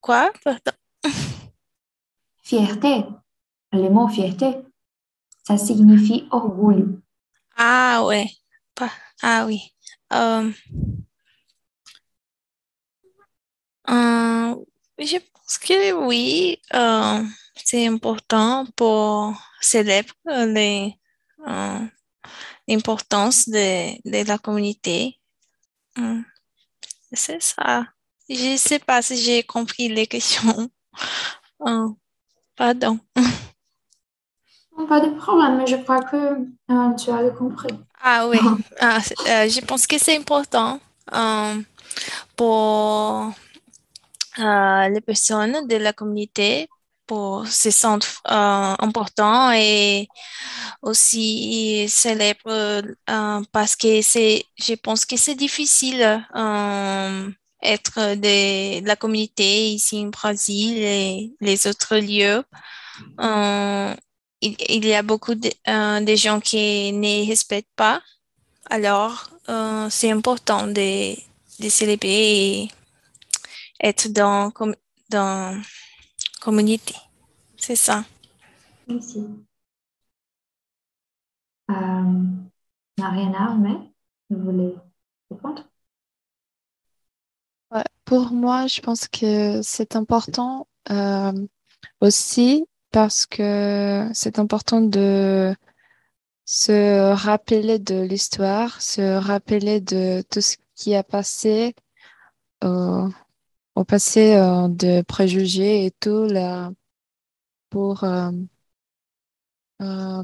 Quoi? 0.00 0.32
Pardon. 0.42 0.72
Fierté, 2.42 3.04
le 3.72 3.88
mot 3.88 4.08
fierté, 4.08 4.56
ça 5.44 5.56
signifie 5.58 6.26
orgueil. 6.30 6.84
Ah 7.56 8.04
ouais. 8.06 8.28
Ah 9.22 9.44
oui. 9.46 9.74
Um, 10.10 10.54
um, 13.88 14.64
je 14.98 15.18
pense 15.18 15.58
que 15.58 15.92
oui, 15.92 16.60
um, 16.72 17.30
c'est 17.56 17.86
important 17.86 18.66
pour 18.76 19.34
célébrer 19.60 20.98
l'importance 22.68 23.48
de, 23.48 23.96
de 24.08 24.26
la 24.26 24.38
communauté 24.38 25.18
Hmm. 25.96 26.22
C'est 27.12 27.40
ça. 27.40 27.86
Je 28.28 28.52
ne 28.52 28.56
sais 28.56 28.78
pas 28.78 29.02
si 29.02 29.16
j'ai 29.16 29.42
compris 29.42 29.88
les 29.88 30.06
questions. 30.06 30.70
Pardon. 32.56 32.98
Pas 34.88 35.00
de 35.00 35.08
problème, 35.16 35.56
mais 35.56 35.66
je 35.66 35.76
crois 35.76 36.02
que 36.02 36.16
euh, 36.16 36.94
tu 36.96 37.10
as 37.10 37.30
compris. 37.30 37.72
Ah 38.02 38.28
oui, 38.28 38.38
ah, 38.80 38.98
euh, 38.98 39.48
je 39.48 39.60
pense 39.64 39.86
que 39.86 39.98
c'est 39.98 40.16
important 40.16 40.78
euh, 41.14 41.54
pour 42.36 43.32
les 44.38 45.00
personnes 45.00 45.66
de 45.66 45.76
la 45.76 45.94
communauté 45.94 46.68
pour 47.06 47.46
se 47.46 47.70
sentir 47.70 48.20
important 48.26 49.50
et 49.52 50.08
aussi 50.82 51.88
célèbre 51.88 52.82
parce 53.50 53.76
que 53.76 54.02
c'est, 54.02 54.44
je 54.56 54.74
pense 54.74 55.06
que 55.06 55.16
c'est 55.16 55.36
difficile 55.36 56.02
être 57.62 58.14
de, 58.14 58.80
de, 58.80 58.86
la 58.86 58.96
communauté 58.96 59.70
ici 59.70 60.04
au 60.04 60.10
Brésil 60.10 60.76
et 60.76 61.32
les 61.40 61.66
autres 61.66 61.96
lieux. 61.96 62.44
Il, 64.46 64.56
il, 64.68 64.84
y 64.86 64.94
a 64.94 65.02
beaucoup 65.02 65.34
de, 65.34 65.50
de, 66.04 66.16
gens 66.16 66.40
qui 66.40 66.92
ne 66.92 67.26
respectent 67.28 67.74
pas. 67.76 68.02
Alors, 68.70 69.30
c'est 69.90 70.10
important 70.10 70.66
de, 70.66 71.14
de 71.60 71.68
célébrer 71.68 72.62
et 72.62 72.68
être 73.80 74.08
dans, 74.08 74.52
dans 75.10 75.60
communauté. 76.40 76.94
C'est 77.56 77.76
ça. 77.76 78.04
Merci. 78.86 79.26
Euh, 81.70 81.74
Mariana, 82.98 83.56
mais 83.58 83.76
vous 84.30 84.44
voulez 84.44 84.74
répondre? 85.30 85.64
Ouais, 87.72 87.84
Pour 88.04 88.30
moi, 88.30 88.68
je 88.68 88.80
pense 88.80 89.08
que 89.08 89.60
c'est 89.62 89.96
important 89.96 90.68
euh, 90.90 91.46
aussi 92.00 92.64
parce 92.96 93.26
que 93.26 94.08
c'est 94.14 94.38
important 94.38 94.80
de 94.80 95.54
se 96.46 97.12
rappeler 97.12 97.78
de 97.78 98.00
l'histoire, 98.00 98.80
se 98.80 99.18
rappeler 99.18 99.82
de 99.82 100.22
tout 100.30 100.40
ce 100.40 100.56
qui 100.74 100.94
a 100.94 101.02
passé 101.04 101.74
euh, 102.64 103.06
au 103.74 103.84
passé 103.84 104.36
euh, 104.36 104.68
de 104.68 105.02
préjugés 105.02 105.84
et 105.84 105.90
tout 105.90 106.24
là, 106.24 106.72
pour, 107.68 108.02
euh, 108.04 108.30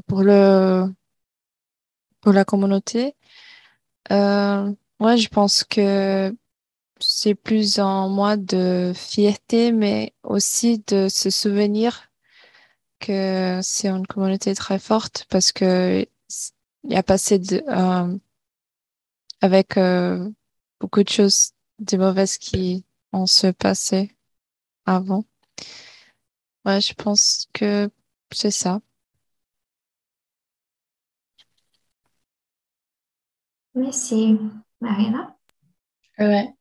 pour, 0.07 0.23
le, 0.23 0.87
pour 2.21 2.33
la 2.33 2.43
communauté. 2.43 3.15
Ouais, 4.09 5.17
je 5.17 5.29
pense 5.29 5.63
que 5.63 6.35
c'est 6.99 7.35
plus 7.35 7.79
en 7.79 8.09
moi 8.09 8.35
de 8.35 8.93
fierté, 8.95 9.71
mais 9.71 10.13
aussi 10.23 10.83
de 10.87 11.07
se 11.07 11.29
souvenir 11.29 12.09
que 13.03 13.59
c'est 13.61 13.89
une 13.89 14.07
communauté 14.07 14.55
très 14.55 14.79
forte 14.79 15.25
parce 15.29 15.51
que 15.51 16.07
il 16.85 16.91
y 16.91 16.95
a 16.95 17.03
passé 17.03 17.37
de, 17.39 17.61
euh, 17.67 18.17
avec 19.41 19.77
euh, 19.77 20.29
beaucoup 20.79 21.03
de 21.03 21.09
choses 21.09 21.51
de 21.79 21.97
mauvaises 21.97 22.37
qui 22.37 22.85
ont 23.11 23.25
se 23.25 23.47
passé 23.47 24.15
avant. 24.85 25.25
Ouais, 26.65 26.79
je 26.81 26.93
pense 26.93 27.47
que 27.53 27.89
c'est 28.31 28.51
ça. 28.51 28.79
Merci. 33.75 34.37
Marina 34.79 35.35
Ouais. 36.19 36.53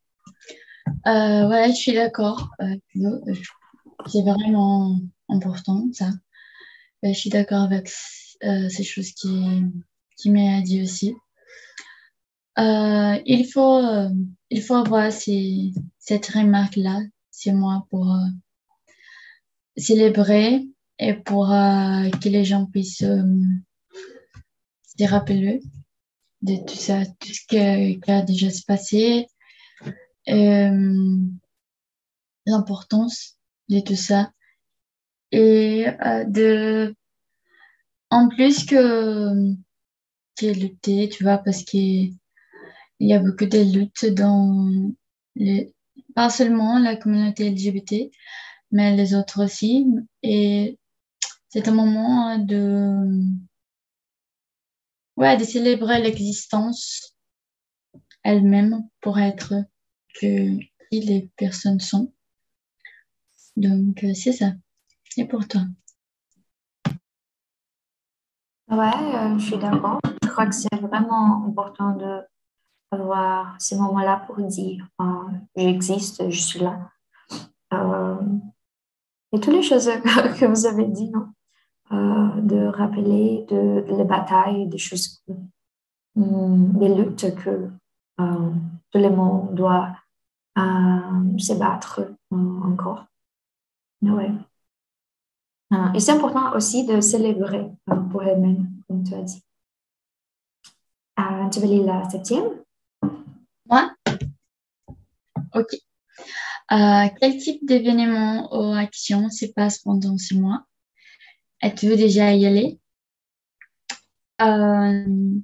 Euh, 1.06 1.48
ouais, 1.48 1.68
je 1.70 1.76
suis 1.76 1.92
d'accord. 1.92 2.50
Euh, 2.60 2.76
c'est 4.06 4.22
vraiment 4.22 4.98
important, 5.28 5.86
ça. 5.92 6.10
Je 7.02 7.12
suis 7.12 7.30
d'accord 7.30 7.62
avec 7.62 7.90
euh, 8.44 8.68
ces 8.68 8.84
choses 8.84 9.12
qui, 9.12 9.62
qui 10.16 10.30
dit 10.62 10.82
aussi. 10.82 11.14
Euh, 12.58 13.18
il 13.26 13.46
faut, 13.46 13.78
euh, 13.78 14.10
il 14.50 14.62
faut 14.62 14.74
avoir 14.74 15.10
cette 15.10 16.26
remarque-là, 16.26 17.00
c'est 17.30 17.52
moi, 17.52 17.86
pour 17.90 18.14
célébrer 19.76 20.66
et 20.98 21.14
pour 21.14 21.48
que 21.48 22.28
les 22.28 22.44
gens 22.44 22.66
puissent 22.66 23.04
se 24.98 25.04
rappeler 25.04 25.60
de 26.42 26.56
tout 26.66 26.76
ça, 26.76 27.06
tout 27.06 27.32
ce 27.32 27.46
qui 27.46 28.10
a 28.10 28.22
déjà 28.22 28.50
se 28.50 28.62
passé, 28.64 29.26
l'importance 32.46 33.38
de 33.68 33.80
tout 33.80 33.96
ça. 33.96 34.32
Et 35.32 35.86
de, 36.28 36.94
en 38.10 38.28
plus 38.28 38.64
que, 38.64 39.54
que 40.36 40.46
lutter, 40.46 41.08
tu 41.08 41.24
vois, 41.24 41.38
parce 41.38 41.64
que 41.64 41.78
il 41.78 43.08
y 43.08 43.14
a 43.14 43.18
beaucoup 43.18 43.46
de 43.46 43.58
luttes 43.58 44.06
dans 44.14 44.92
pas 46.14 46.30
seulement 46.30 46.78
la 46.78 46.96
communauté 46.96 47.50
LGBT, 47.50 48.10
mais 48.70 48.96
les 48.96 49.14
autres 49.14 49.44
aussi. 49.44 49.86
Et 50.22 50.78
c'est 51.48 51.68
un 51.68 51.74
moment 51.74 52.38
de, 52.38 53.24
ouais, 55.16 55.36
de 55.36 55.44
célébrer 55.44 56.00
l'existence 56.00 57.16
elle-même 58.22 58.88
pour 59.00 59.18
être 59.18 59.54
qui 60.18 60.60
les 60.92 61.30
personnes 61.36 61.80
sont. 61.80 62.12
Donc, 63.56 64.04
euh, 64.04 64.14
c'est 64.14 64.32
ça. 64.32 64.52
Et 65.16 65.24
pour 65.26 65.46
toi? 65.46 65.62
Ouais, 68.70 69.14
euh, 69.14 69.38
je 69.38 69.44
suis 69.44 69.58
d'accord. 69.58 69.98
Je 70.22 70.28
crois 70.28 70.46
que 70.46 70.54
c'est 70.54 70.74
vraiment 70.80 71.44
important 71.44 71.94
de 71.96 72.20
avoir 72.90 73.56
ces 73.58 73.76
moments-là 73.76 74.22
pour 74.26 74.36
dire 74.36 74.86
euh, 75.00 75.04
j'existe, 75.56 76.30
je 76.30 76.40
suis 76.40 76.60
là. 76.60 76.90
Euh, 77.72 78.16
et 79.32 79.40
toutes 79.40 79.54
les 79.54 79.62
choses 79.62 79.86
que 80.38 80.46
vous 80.46 80.66
avez 80.66 80.86
dit? 80.86 81.12
Euh, 81.90 82.40
de 82.40 82.66
rappeler 82.66 83.44
de, 83.50 83.84
les 83.86 84.04
batailles, 84.04 84.66
des 84.66 84.78
choses, 84.78 85.22
hum, 86.16 86.72
des 86.78 86.94
luttes 86.94 87.34
que 87.34 87.68
tout 88.16 88.98
le 88.98 89.10
monde 89.10 89.54
doit 89.54 89.94
se 90.56 91.58
battre 91.58 92.14
encore. 92.30 93.04
Ouais. 94.00 94.32
Et 95.94 96.00
c'est 96.00 96.12
important 96.12 96.54
aussi 96.54 96.84
de 96.86 97.00
célébrer 97.00 97.66
pour 98.10 98.22
elle-même, 98.22 98.70
comme 98.88 99.04
tu 99.04 99.14
as 99.14 99.22
dit. 99.22 99.42
tu 101.52 101.60
veux 101.60 101.66
lire 101.66 101.84
la 101.84 102.08
septième? 102.10 102.44
Moi? 103.66 103.92
Ok. 105.54 105.74
Euh, 106.72 107.08
quel 107.20 107.36
type 107.38 107.64
d'événement 107.66 108.48
ou 108.54 108.74
action 108.74 109.28
se 109.30 109.46
passe 109.46 109.78
pendant 109.78 110.16
six 110.16 110.38
mois? 110.38 110.64
Êtes-vous 111.60 111.96
déjà 111.96 112.32
y 112.32 112.46
aller? 112.46 112.78
Euh, 114.40 115.40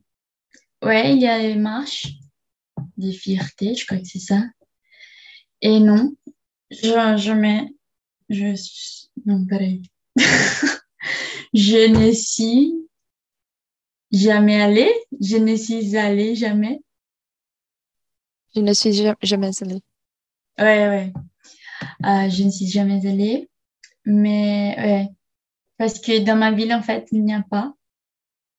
Ouais, 0.83 1.13
il 1.15 1.21
y 1.21 1.27
a 1.27 1.39
les 1.39 1.57
marches 1.57 2.07
des 2.97 3.13
fiertés, 3.13 3.75
je 3.75 3.85
crois 3.85 3.99
que 3.99 4.05
c'est 4.05 4.21
ça. 4.21 4.45
Et 5.61 5.81
non, 5.81 6.15
je, 6.71 7.17
jamais, 7.17 7.75
je, 8.29 8.55
non, 9.27 9.45
pareil. 9.45 9.83
je 11.55 11.89
ne 11.89 12.13
suis 12.13 12.75
jamais 14.11 14.61
allée, 14.61 14.93
je 15.21 15.37
ne 15.37 15.57
suis 15.57 15.97
allée 15.97 16.35
jamais. 16.35 16.81
Je 18.55 18.61
ne 18.61 18.73
suis 18.73 18.93
jamais 18.93 19.51
allée. 19.63 19.83
Ouais, 20.59 20.89
ouais. 20.89 21.13
Euh, 22.05 22.31
je 22.31 22.43
ne 22.45 22.51
suis 22.51 22.67
jamais 22.67 23.07
allée. 23.07 23.49
Mais 24.05 24.75
ouais, 24.79 25.09
parce 25.77 26.01
que 26.01 26.19
dans 26.21 26.37
ma 26.37 26.51
ville, 26.51 26.73
en 26.73 26.83
fait, 26.83 27.07
il 27.13 27.25
n'y 27.25 27.35
a 27.35 27.45
pas 27.49 27.75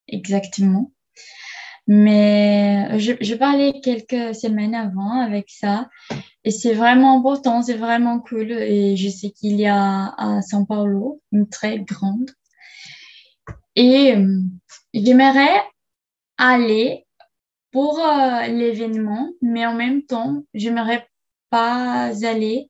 exactement. 0.07 0.91
Mais 1.87 2.99
je, 2.99 3.13
je 3.19 3.33
parlais 3.33 3.81
quelques 3.81 4.35
semaines 4.35 4.75
avant 4.75 5.21
avec 5.21 5.49
ça. 5.49 5.89
Et 6.45 6.51
c'est 6.51 6.73
vraiment 6.73 7.17
important, 7.17 7.61
c'est 7.61 7.77
vraiment 7.77 8.19
cool. 8.19 8.51
Et 8.51 8.95
je 8.95 9.09
sais 9.09 9.31
qu'il 9.31 9.59
y 9.59 9.67
a 9.67 10.13
à 10.17 10.39
São 10.41 10.65
Paulo 10.65 11.21
une 11.31 11.49
très 11.49 11.79
grande. 11.79 12.31
Et 13.75 14.15
euh, 14.15 14.41
j'aimerais 14.93 15.61
aller 16.37 17.05
pour 17.71 17.99
euh, 17.99 18.47
l'événement, 18.47 19.31
mais 19.41 19.65
en 19.65 19.75
même 19.75 20.03
temps, 20.03 20.43
j'aimerais 20.53 21.07
pas 21.49 22.11
aller 22.25 22.69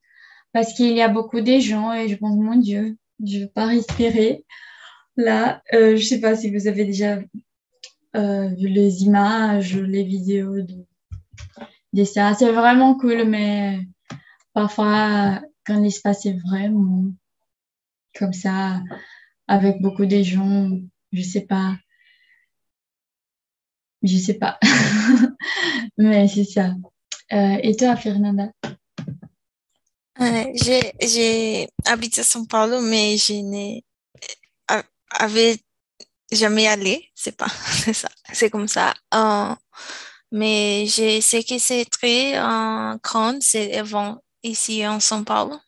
parce 0.52 0.74
qu'il 0.74 0.94
y 0.94 1.02
a 1.02 1.08
beaucoup 1.08 1.42
de 1.42 1.60
gens 1.60 1.94
et 1.94 2.08
je 2.10 2.16
pense, 2.16 2.36
mon 2.36 2.56
Dieu, 2.56 2.98
je 3.24 3.42
veux 3.42 3.50
pas 3.50 3.68
respirer. 3.68 4.46
Là, 5.16 5.62
euh, 5.74 5.96
je 5.96 6.04
sais 6.04 6.20
pas 6.20 6.36
si 6.36 6.52
vous 6.54 6.68
avez 6.68 6.86
déjà 6.86 7.18
vu 8.16 8.68
les 8.68 9.04
images, 9.04 9.78
les 9.78 10.04
vidéos 10.04 10.62
de, 10.62 10.86
de 11.94 12.04
ça. 12.04 12.34
C'est 12.34 12.52
vraiment 12.52 12.96
cool, 12.98 13.26
mais 13.26 13.80
parfois, 14.54 15.42
quand 15.66 15.80
l'espace 15.80 16.26
est 16.26 16.40
vraiment 16.40 17.06
comme 18.18 18.34
ça, 18.34 18.82
avec 19.48 19.82
beaucoup 19.82 20.06
de 20.06 20.22
gens, 20.22 20.70
je 21.12 21.22
sais 21.22 21.46
pas, 21.46 21.76
je 24.04 24.18
sais 24.18 24.36
pas. 24.36 24.60
Mais 25.98 26.28
c'est 26.28 26.46
ça. 26.46 26.74
Euh, 27.34 27.58
et 27.62 27.76
toi, 27.76 27.96
Fernanda? 27.96 28.52
J'ai 30.20 31.70
habité 31.86 32.22
à 32.22 32.24
São 32.24 32.46
Paulo, 32.46 32.82
mais 32.82 33.18
je 33.18 33.34
n'ai 33.34 33.84
jamais 36.32 36.68
allé. 36.68 37.10
C'est 37.16 37.38
pas, 37.38 37.48
ça, 37.94 38.10
c'est 38.34 38.50
comme 38.50 38.68
ça. 38.68 38.94
Mais 40.32 40.86
je 40.88 41.22
sais 41.22 41.44
que 41.44 41.58
c'est 41.58 41.86
très 41.86 42.38
euh, 42.38 42.98
grand, 43.04 43.42
c'est 43.42 43.70
événement 43.72 44.22
ici 44.44 44.86
en 44.88 45.00
São 45.00 45.24
Paulo. 45.24 45.60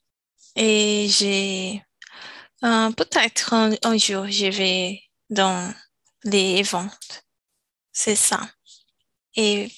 Et 0.55 1.07
j'ai 1.09 1.83
euh, 2.63 2.91
peut-être 2.91 3.53
un, 3.53 3.97
jour, 3.97 4.27
je 4.27 4.47
vais 4.51 5.01
dans 5.29 5.73
les 6.23 6.63
ventes. 6.63 7.23
C'est 7.91 8.15
ça. 8.15 8.39
Et 9.35 9.71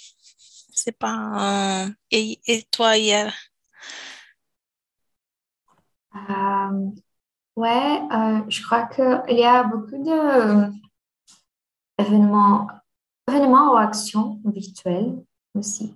c'est 0.73 0.97
pas. 0.97 1.88
et, 2.11 2.39
et, 2.47 2.63
toi, 2.63 2.97
hier? 2.97 3.34
Euh, 6.15 6.91
ouais, 7.55 8.01
euh, 8.11 8.41
je 8.49 8.63
crois 8.63 8.86
qu'il 8.88 9.38
y 9.38 9.43
a 9.43 9.63
beaucoup 9.63 10.03
de 10.03 10.71
événements, 13.28 13.74
ou 13.74 13.78
actions 13.78 14.39
virtuelles 14.45 15.24
aussi. 15.55 15.95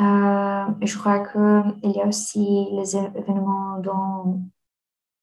Euh, 0.00 0.66
je 0.82 0.98
crois 0.98 1.20
qu'il 1.20 1.92
y 1.92 2.00
a 2.00 2.06
aussi 2.06 2.66
les 2.72 2.96
événements 2.96 3.78
dans 3.78 4.40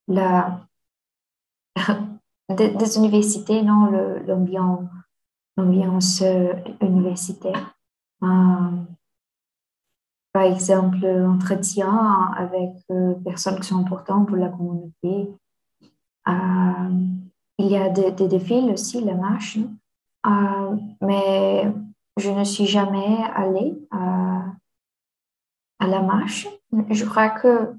la, 0.07 0.61
des, 2.49 2.97
universités, 2.97 3.61
non, 3.63 3.91
l'ambiance 5.57 6.24
universitaire. 6.82 7.76
Euh, 8.24 8.84
par 10.32 10.43
exemple, 10.43 11.05
entretien 11.05 12.32
avec 12.38 12.72
euh, 12.89 13.15
personnes 13.15 13.59
qui 13.59 13.67
sont 13.67 13.80
importantes 13.80 14.28
pour 14.28 14.38
la 14.38 14.47
communauté. 14.47 15.36
il 17.57 17.67
y 17.67 17.76
a 17.76 17.89
des, 17.89 18.11
des 18.11 18.30
défis 18.30 18.72
aussi, 18.72 19.03
la 19.03 19.15
marche, 19.15 19.59
mais 20.24 21.72
je 22.17 22.30
ne 22.30 22.43
suis 22.43 22.65
jamais 22.65 23.17
allée 23.36 23.74
à, 23.91 24.43
la 25.80 26.01
marche. 26.01 26.47
Je 26.89 27.05
crois 27.05 27.30
que 27.30 27.74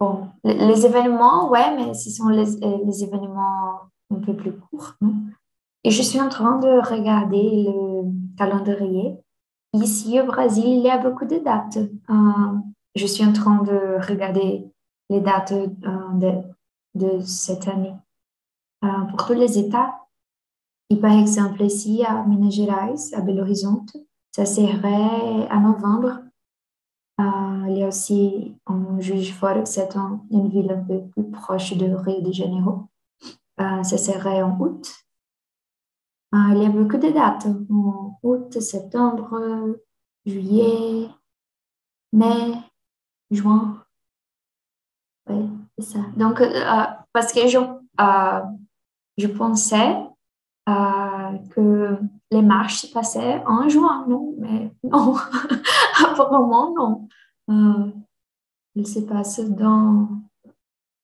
bon, 0.00 0.28
les, 0.42 0.84
événements, 0.84 1.48
ouais, 1.50 1.74
mais 1.76 1.94
ce 1.94 2.10
sont 2.10 2.28
les, 2.28 2.56
les, 2.84 3.04
événements 3.04 3.80
un 4.10 4.16
peu 4.16 4.34
plus 4.34 4.52
courts. 4.52 4.94
Et 5.84 5.90
je 5.90 6.02
suis 6.02 6.20
en 6.20 6.28
train 6.28 6.58
de 6.58 6.80
regarder 6.88 7.64
le 7.66 8.10
calendrier. 8.36 9.16
Ici 9.74 10.20
au 10.20 10.26
Brésil, 10.26 10.64
il 10.66 10.80
y 10.80 10.90
a 10.90 10.98
beaucoup 10.98 11.24
de 11.24 11.38
dates. 11.38 11.76
Euh, 11.76 12.58
je 12.94 13.06
suis 13.06 13.24
en 13.24 13.32
train 13.32 13.62
de 13.62 14.06
regarder 14.06 14.70
les 15.10 15.20
dates 15.20 15.52
euh, 15.52 15.66
de, 16.14 16.32
de, 16.94 17.20
cette 17.20 17.68
année. 17.68 17.94
Euh, 18.84 19.02
pour 19.10 19.26
tous 19.26 19.34
les 19.34 19.58
États, 19.58 20.03
et 20.90 20.96
par 20.96 21.12
exemple, 21.12 21.62
ici 21.62 22.04
à 22.04 22.24
Minas 22.24 22.50
Gerais, 22.50 22.94
à 23.14 23.20
Belo 23.20 23.42
Horizonte, 23.42 23.96
ça 24.32 24.46
serait 24.46 25.48
en 25.50 25.60
novembre 25.60 26.20
euh, 27.20 27.66
il 27.68 27.78
y 27.78 27.82
a 27.84 27.88
aussi 27.88 28.56
en 28.66 29.00
Juiz 29.00 29.32
Fora, 29.32 29.64
c'est 29.64 29.94
une 30.30 30.48
ville 30.48 30.72
un 30.72 30.82
peu 30.82 31.06
plus 31.08 31.30
proche 31.30 31.76
de 31.76 31.86
Rio 31.94 32.20
de 32.22 32.32
Janeiro. 32.32 32.88
Euh, 33.60 33.82
ça 33.84 33.98
serait 33.98 34.42
en 34.42 34.58
août. 34.58 34.92
Euh, 36.34 36.54
il 36.54 36.62
y 36.62 36.66
a 36.66 36.70
beaucoup 36.70 36.96
de 36.96 37.10
dates 37.10 37.46
en 37.70 38.18
août, 38.24 38.60
septembre, 38.60 39.78
juillet, 40.26 41.08
mai, 42.12 42.54
juin. 43.30 43.84
Oui, 45.28 45.48
c'est 45.78 45.84
ça. 45.84 46.00
Donc, 46.16 46.42
parce 47.12 47.32
que 47.32 47.46
je, 47.46 47.58
je 49.16 49.26
pensais 49.28 49.96
que 50.66 51.98
les 52.30 52.42
marches 52.42 52.82
se 52.82 52.86
passaient 52.92 53.42
en 53.46 53.68
juin, 53.68 54.06
non, 54.08 54.34
mais 54.38 54.72
non, 54.82 55.14
apparemment 56.04 56.74
non. 56.74 57.08
Euh, 57.50 57.90
il 58.74 58.86
se 58.86 59.00
passe 59.00 59.40
dans 59.40 60.08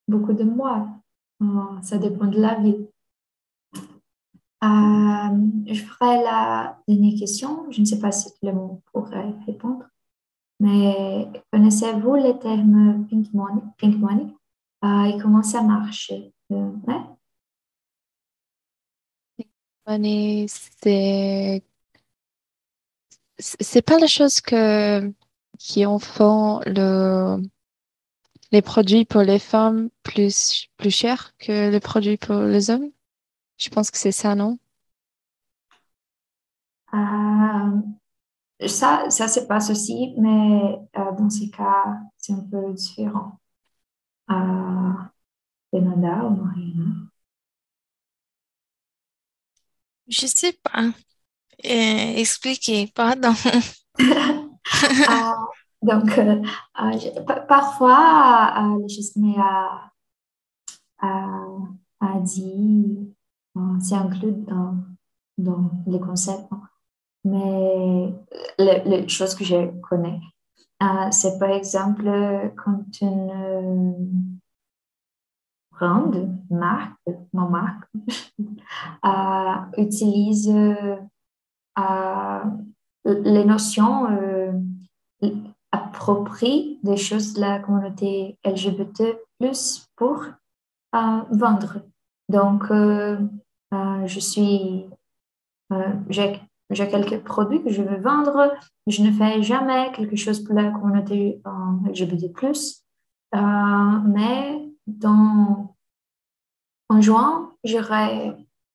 beaucoup 0.08 0.32
de 0.32 0.44
mois. 0.44 0.88
Euh, 1.42 1.80
ça 1.82 1.98
dépend 1.98 2.26
de 2.26 2.40
la 2.40 2.56
ville. 2.56 2.88
Euh, 4.62 5.66
je 5.66 5.82
ferai 5.82 6.22
la 6.22 6.78
dernière 6.86 7.18
question. 7.18 7.70
Je 7.70 7.80
ne 7.80 7.86
sais 7.86 7.98
pas 7.98 8.12
si 8.12 8.28
tout 8.30 8.46
le 8.46 8.52
monde 8.52 8.80
pourrait 8.92 9.34
répondre. 9.46 9.84
Mais 10.58 11.30
connaissez-vous 11.52 12.16
les 12.16 12.38
termes 12.38 13.06
pink 13.08 13.32
money, 13.32 13.62
pink 13.78 13.98
money? 13.98 14.26
Et 14.82 15.18
comment 15.20 15.42
ça 15.42 15.62
marche? 15.62 16.12
Ouais? 16.50 17.00
C'est 20.82 21.62
c'est 23.38 23.82
pas 23.82 23.98
la 23.98 24.06
chose 24.06 24.40
que 24.40 25.12
qui 25.58 25.84
en 25.86 25.98
font 25.98 26.60
le 26.66 27.38
les 28.52 28.62
produits 28.62 29.04
pour 29.04 29.22
les 29.22 29.40
femmes 29.40 29.90
plus 30.04 30.68
plus 30.76 30.90
chers 30.92 31.36
que 31.38 31.70
les 31.70 31.80
produits 31.80 32.16
pour 32.16 32.36
les 32.42 32.70
hommes? 32.70 32.90
Je 33.58 33.70
pense 33.70 33.90
que 33.90 33.98
c'est 33.98 34.12
ça, 34.12 34.34
non? 34.34 34.58
Euh, 36.94 37.80
ça, 38.68 39.10
ça 39.10 39.28
se 39.28 39.40
passe 39.40 39.70
aussi, 39.70 40.14
mais 40.18 40.78
euh, 40.98 41.12
dans 41.18 41.30
ces 41.30 41.50
cas, 41.50 41.98
c'est 42.18 42.32
un 42.32 42.44
peu 42.50 42.72
différent. 42.74 43.40
Euh, 44.30 44.92
Fernanda 45.72 46.24
ou 46.26 46.36
Marina? 46.44 47.09
Je 50.10 50.26
sais 50.26 50.58
pas. 50.64 50.82
Euh, 51.64 52.14
expliquez, 52.16 52.88
pardon. 52.94 53.32
Ah, 55.08 55.36
donc, 55.82 56.16
euh, 56.18 56.42
euh, 56.80 57.22
parfois, 57.48 58.76
le 58.78 58.86
Gisme 58.86 59.34
a, 59.38 59.90
a, 61.00 62.20
dit, 62.20 63.14
c'est 63.80 63.94
inclus 63.96 64.32
dans, 64.46 64.76
dans 65.38 65.70
les 65.86 65.98
concepts, 65.98 66.52
mais 67.24 68.14
les 68.58 69.08
choses 69.08 69.34
que 69.34 69.44
je 69.44 69.70
connais, 69.80 70.20
c'est 71.10 71.38
par 71.38 71.50
exemple 71.50 72.04
quand 72.56 72.84
une 73.00 74.39
grande 75.80 76.38
marque, 76.50 76.92
ma 77.32 77.46
marque, 77.46 77.88
euh, 79.04 79.82
utilise 79.82 80.52
euh, 81.78 82.44
les 83.04 83.44
notions 83.44 84.10
euh, 84.10 84.52
appropriées 85.72 86.78
des 86.82 86.96
choses 86.96 87.34
de 87.34 87.40
la 87.40 87.58
communauté 87.60 88.38
LGBT 88.44 89.18
pour 89.96 90.24
vendre. 90.92 91.82
Donc, 92.28 92.64
je 92.70 94.20
suis, 94.20 94.86
j'ai 96.08 96.40
j'ai 96.72 96.88
quelques 96.88 97.24
produits 97.24 97.64
que 97.64 97.70
je 97.70 97.82
veux 97.82 98.00
vendre, 98.00 98.52
je 98.86 99.02
ne 99.02 99.10
fais 99.10 99.42
jamais 99.42 99.90
quelque 99.90 100.14
chose 100.14 100.38
pour 100.44 100.54
la 100.54 100.70
communauté 100.70 101.42
LGBT+, 101.84 102.30
mais 103.34 104.69
dans, 104.98 105.76
en 106.88 107.00
juin, 107.00 107.54
j'irai 107.64 108.32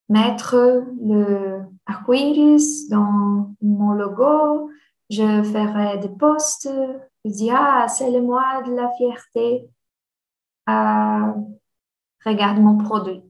mettre 0.10 0.86
le 1.02 1.62
arcoiris 1.86 2.88
dans 2.90 3.54
mon 3.62 3.92
logo, 3.94 4.70
je 5.10 5.44
ferai 5.44 5.98
des 6.00 6.10
posts, 6.10 6.70
je 7.26 7.32
dis 7.32 7.50
ah 7.52 7.88
c'est 7.88 8.12
le 8.12 8.22
mois 8.22 8.62
de 8.64 8.74
la 8.74 8.92
fierté, 8.98 9.70
euh, 10.70 11.34
regarde 12.26 12.60
mon 12.60 12.78
produit. 12.78 13.24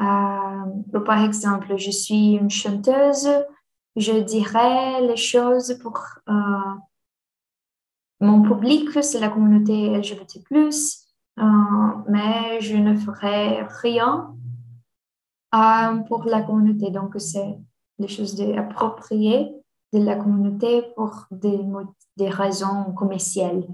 Euh, 0.00 1.00
par 1.04 1.24
exemple, 1.24 1.76
je 1.76 1.90
suis 1.90 2.34
une 2.34 2.50
chanteuse, 2.50 3.28
je 3.96 4.12
dirais 4.12 5.00
les 5.02 5.16
choses 5.16 5.78
pour 5.80 5.98
euh, 6.28 6.74
mon 8.20 8.42
public, 8.42 9.02
c'est 9.02 9.20
la 9.20 9.28
communauté 9.28 9.96
LGBT+, 9.96 10.42
mais 11.36 12.60
je 12.60 12.76
ne 12.76 12.96
ferai 12.96 13.62
rien 13.82 14.34
euh, 15.54 15.96
pour 16.08 16.24
la 16.24 16.42
communauté. 16.42 16.90
Donc, 16.90 17.14
c'est 17.18 17.58
les 17.98 18.08
choses 18.08 18.40
appropriées 18.56 19.52
de 19.92 19.98
la 20.02 20.16
communauté 20.16 20.82
pour 20.94 21.26
des, 21.30 21.60
des 22.16 22.28
raisons 22.28 22.92
commerciales. 22.94 23.66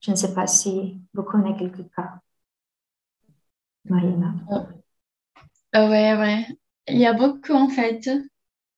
Je 0.00 0.10
ne 0.10 0.16
sais 0.16 0.34
pas 0.34 0.46
si 0.46 1.00
vous 1.14 1.22
connaissez 1.22 1.58
quelques 1.58 1.90
cas. 1.94 2.14
Marina. 3.84 4.34
Euh, 5.74 5.88
ouais, 5.88 6.16
ouais. 6.16 6.46
Il 6.88 6.98
y 6.98 7.06
a 7.06 7.12
beaucoup 7.12 7.52
en 7.52 7.68
fait. 7.68 8.08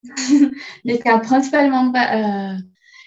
Les 0.85 0.99
cas 0.99 1.18
principalement 1.18 1.93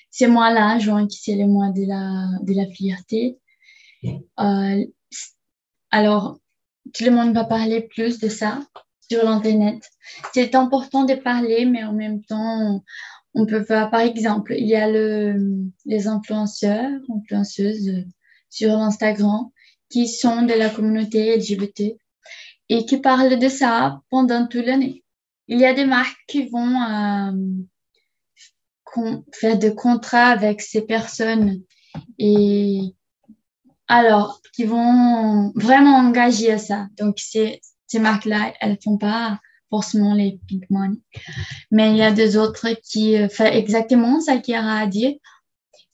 ces 0.09 0.28
mois-là, 0.28 0.80
juin, 0.80 1.07
qui 1.07 1.19
c'est 1.19 1.36
le 1.36 1.45
mois 1.45 1.69
de 1.69 1.86
la, 1.86 2.39
de 2.41 2.53
la 2.53 2.65
fierté. 2.65 3.39
Euh, 4.06 4.86
alors, 5.91 6.39
tout 6.93 7.04
le 7.04 7.12
monde 7.12 7.34
va 7.34 7.45
parler 7.45 7.82
plus 7.82 8.20
de 8.20 8.30
ça 8.30 8.60
sur 9.10 9.24
l'Internet. 9.24 9.84
C'est 10.34 10.56
important 10.56 11.06
de 11.06 11.16
parler, 11.16 11.66
mais 11.66 11.84
en 11.84 11.93
même 11.93 12.24
temps, 12.24 12.84
on 13.34 13.45
peut 13.45 13.64
voir, 13.68 13.89
par 13.89 14.02
exemple, 14.02 14.54
il 14.58 14.68
y 14.68 14.76
a 14.76 14.89
le, 14.89 15.36
les 15.86 16.08
influenceurs, 16.08 17.00
influenceuses 17.10 18.06
sur 18.50 18.74
Instagram 18.74 19.50
qui 19.89 20.08
sont 20.08 20.41
de 20.43 20.54
la 20.54 20.70
communauté 20.70 21.38
LGBT 21.38 21.95
et 22.70 22.86
qui 22.86 22.98
parlent 22.98 23.39
de 23.39 23.50
ça 23.50 24.02
pendant 24.10 24.48
toute 24.48 24.66
l'année. 24.66 25.04
Il 25.48 25.60
y 25.60 25.66
a 25.66 25.74
des 25.74 25.86
marques 25.86 26.20
qui 26.28 26.50
vont 26.50 26.82
euh, 26.82 27.32
faire 29.34 29.58
des 29.58 29.76
contrats 29.76 30.28
avec 30.28 30.62
ces 30.62 30.82
personnes 30.82 31.62
et 32.20 32.95
alors 33.88 34.42
qui 34.54 34.66
vont 34.66 35.52
vraiment 35.56 35.98
engager 35.98 36.58
ça. 36.58 36.88
Donc, 36.98 37.20
ces, 37.20 37.62
ces 37.88 38.00
marques-là, 38.00 38.54
elles 38.60 38.78
font 38.84 38.98
pas 38.98 39.40
forcément 39.70 40.14
les 40.14 40.40
pink 40.48 40.64
money. 40.70 40.98
Mais 41.72 41.92
il 41.92 41.98
y 41.98 42.02
a 42.02 42.12
des 42.12 42.38
autres 42.38 42.68
qui 42.84 43.16
font 43.30 43.46
exactement 43.46 44.20
ça 44.22 44.36
y 44.48 44.54
a 44.54 44.88
dire, 44.88 45.16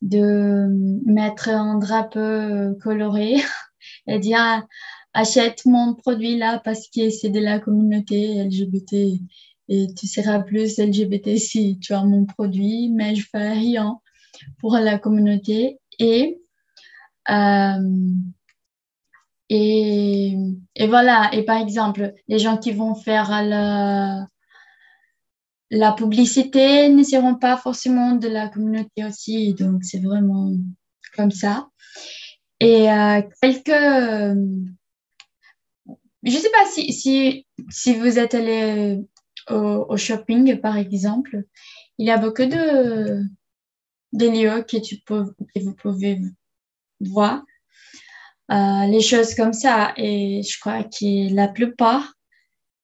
de 0.01 0.67
mettre 1.05 1.49
un 1.49 1.79
drapeau 1.79 2.75
coloré 2.81 3.35
et 4.07 4.19
dire 4.19 4.63
achète 5.13 5.65
mon 5.65 5.93
produit 5.93 6.37
là 6.37 6.61
parce 6.63 6.87
que 6.89 7.09
c'est 7.09 7.29
de 7.29 7.39
la 7.39 7.59
communauté 7.59 8.43
LGBT 8.43 9.19
et 9.69 9.87
tu 9.97 10.07
seras 10.07 10.39
plus 10.39 10.77
LGBT 10.77 11.37
si 11.37 11.79
tu 11.79 11.93
as 11.93 12.03
mon 12.03 12.25
produit, 12.25 12.89
mais 12.89 13.15
je 13.15 13.25
fais 13.31 13.53
rien 13.53 13.99
pour 14.59 14.75
la 14.75 14.97
communauté 14.99 15.79
et 15.99 16.37
euh, 16.37 16.42
et, 19.49 20.35
et, 20.75 20.87
voilà, 20.87 21.29
et 21.33 21.43
par 21.43 21.61
exemple, 21.61 22.13
les 22.27 22.39
gens 22.39 22.57
qui 22.57 22.71
vont 22.71 22.95
faire 22.95 23.29
la, 23.43 24.25
la 25.69 25.91
publicité 25.93 26.89
ne 26.89 27.03
seront 27.03 27.35
pas 27.35 27.57
forcément 27.57 28.13
de 28.13 28.27
la 28.27 28.47
communauté 28.49 29.05
aussi, 29.05 29.53
donc 29.53 29.83
c'est 29.83 29.99
vraiment 29.99 30.51
comme 31.15 31.31
ça. 31.31 31.69
Et 32.59 32.91
euh, 32.91 33.21
quelques... 33.41 34.37
Je 36.25 36.31
ne 36.31 36.39
sais 36.39 36.51
pas 36.51 36.65
si, 36.71 36.93
si, 36.93 37.45
si, 37.69 37.95
vous 37.95 38.17
êtes 38.17 38.33
allé 38.33 39.01
au, 39.49 39.85
au, 39.89 39.97
shopping, 39.97 40.57
par 40.61 40.77
exemple, 40.77 41.43
il 41.97 42.07
y 42.07 42.11
a 42.11 42.17
beaucoup 42.17 42.45
de, 42.45 43.23
de 44.13 44.27
lieux 44.27 44.63
que, 44.63 44.77
tu 44.77 44.99
peux, 45.05 45.25
que 45.53 45.59
vous 45.59 45.75
pouvez 45.75 46.21
voir. 47.09 47.43
Euh, 48.51 48.85
les 48.87 49.01
choses 49.01 49.35
comme 49.35 49.53
ça. 49.53 49.93
Et 49.97 50.41
je 50.43 50.59
crois 50.59 50.83
que 50.83 51.33
la 51.33 51.47
plupart 51.47 52.13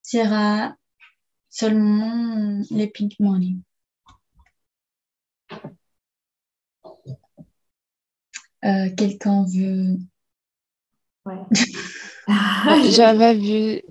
sera 0.02 0.76
seulement 1.50 2.62
les 2.72 2.88
pink 2.88 3.14
money. 3.20 3.58
Euh, 8.66 8.90
quelqu'un 8.96 9.46
veut? 9.46 9.98
Ouais. 11.26 11.36
j'avais 12.92 13.36
vu, 13.36 13.82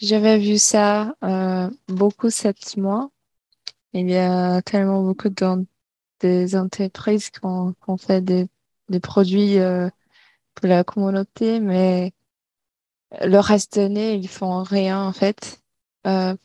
j'avais 0.00 0.38
vu 0.38 0.58
ça 0.58 1.14
euh, 1.22 1.70
beaucoup 1.88 2.30
cette 2.30 2.76
mois. 2.76 3.10
Il 3.92 4.08
y 4.10 4.16
a 4.16 4.62
tellement 4.62 5.02
beaucoup 5.02 5.28
de, 5.28 5.66
des 6.20 6.56
entreprises 6.56 7.30
qui 7.30 7.40
ont, 7.42 7.74
fait 7.98 8.20
des, 8.20 8.48
des 8.88 9.00
produits 9.00 9.58
pour 10.54 10.68
la 10.68 10.84
communauté, 10.84 11.60
mais 11.60 12.12
le 13.22 13.38
reste 13.38 13.76
de 13.76 13.82
l'année, 13.82 14.14
ils 14.16 14.28
font 14.28 14.62
rien 14.62 15.02
en 15.02 15.12
fait. 15.12 15.62
Euh, 16.06 16.36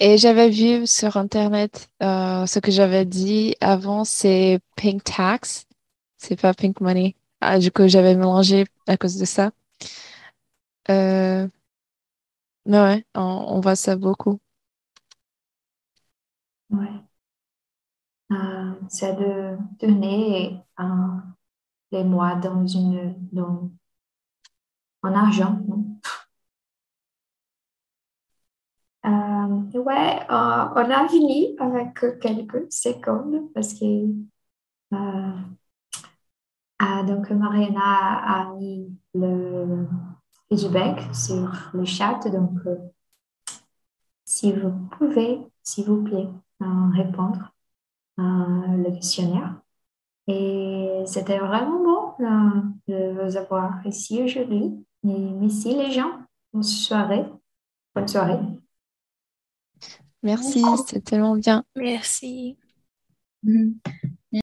et 0.00 0.18
j'avais 0.18 0.50
vu 0.50 0.86
sur 0.86 1.16
Internet 1.16 1.90
euh, 2.02 2.46
ce 2.46 2.58
que 2.58 2.70
j'avais 2.70 3.04
dit 3.04 3.54
avant, 3.60 4.04
c'est 4.04 4.60
pink 4.76 5.04
tax, 5.04 5.66
c'est 6.18 6.40
pas 6.40 6.54
pink 6.54 6.80
money. 6.80 7.16
Ah, 7.40 7.58
du 7.58 7.70
coup, 7.72 7.88
j'avais 7.88 8.14
mélangé 8.16 8.66
à 8.86 8.96
cause 8.96 9.16
de 9.16 9.24
ça. 9.24 9.52
Euh, 10.90 11.46
mais 12.66 12.80
ouais, 12.80 13.04
on, 13.14 13.60
voit 13.60 13.76
ça 13.76 13.96
beaucoup. 13.96 14.38
Ouais. 16.70 16.88
c'est 18.88 19.14
de 19.14 19.56
donner 19.80 20.60
un 20.76 21.22
les 21.92 22.04
mois 22.04 22.34
dans 22.36 22.66
une 22.66 23.14
dans, 23.32 23.70
en 25.02 25.14
argent. 25.14 25.60
Euh, 29.06 29.80
ouais, 29.80 30.20
euh, 30.30 30.68
on 30.76 30.90
a 30.90 31.08
fini 31.08 31.56
avec 31.58 31.94
quelques 32.20 32.70
secondes 32.72 33.52
parce 33.54 33.74
que 33.74 34.12
ah, 36.80 37.02
donc 37.02 37.30
Mariana 37.30 37.80
a 38.24 38.54
mis 38.54 38.96
le 39.14 39.86
feedback 40.48 41.14
sur 41.14 41.70
le 41.74 41.84
chat. 41.84 42.20
Donc, 42.30 42.60
si 44.24 44.52
vous 44.52 44.70
pouvez, 44.90 45.40
s'il 45.62 45.86
vous 45.86 46.04
plaît, 46.04 46.28
répondre 46.94 47.52
à 48.18 48.22
le 48.22 48.90
questionnaire. 48.94 49.60
Et 50.28 51.02
c'était 51.06 51.38
vraiment 51.38 51.82
beau 51.82 52.24
de 52.86 53.12
vous 53.12 53.36
avoir 53.36 53.84
ici 53.86 54.22
aujourd'hui. 54.22 54.72
merci 55.02 55.74
les 55.74 55.90
gens. 55.90 56.12
Bonne 56.52 56.62
soirée. 56.62 57.24
Bonne 57.94 58.08
soirée. 58.08 58.38
Merci, 60.22 60.62
c'était 60.86 61.00
tellement 61.00 61.36
bien. 61.36 61.64
Merci. 61.76 62.58
Mm-hmm. 63.44 63.74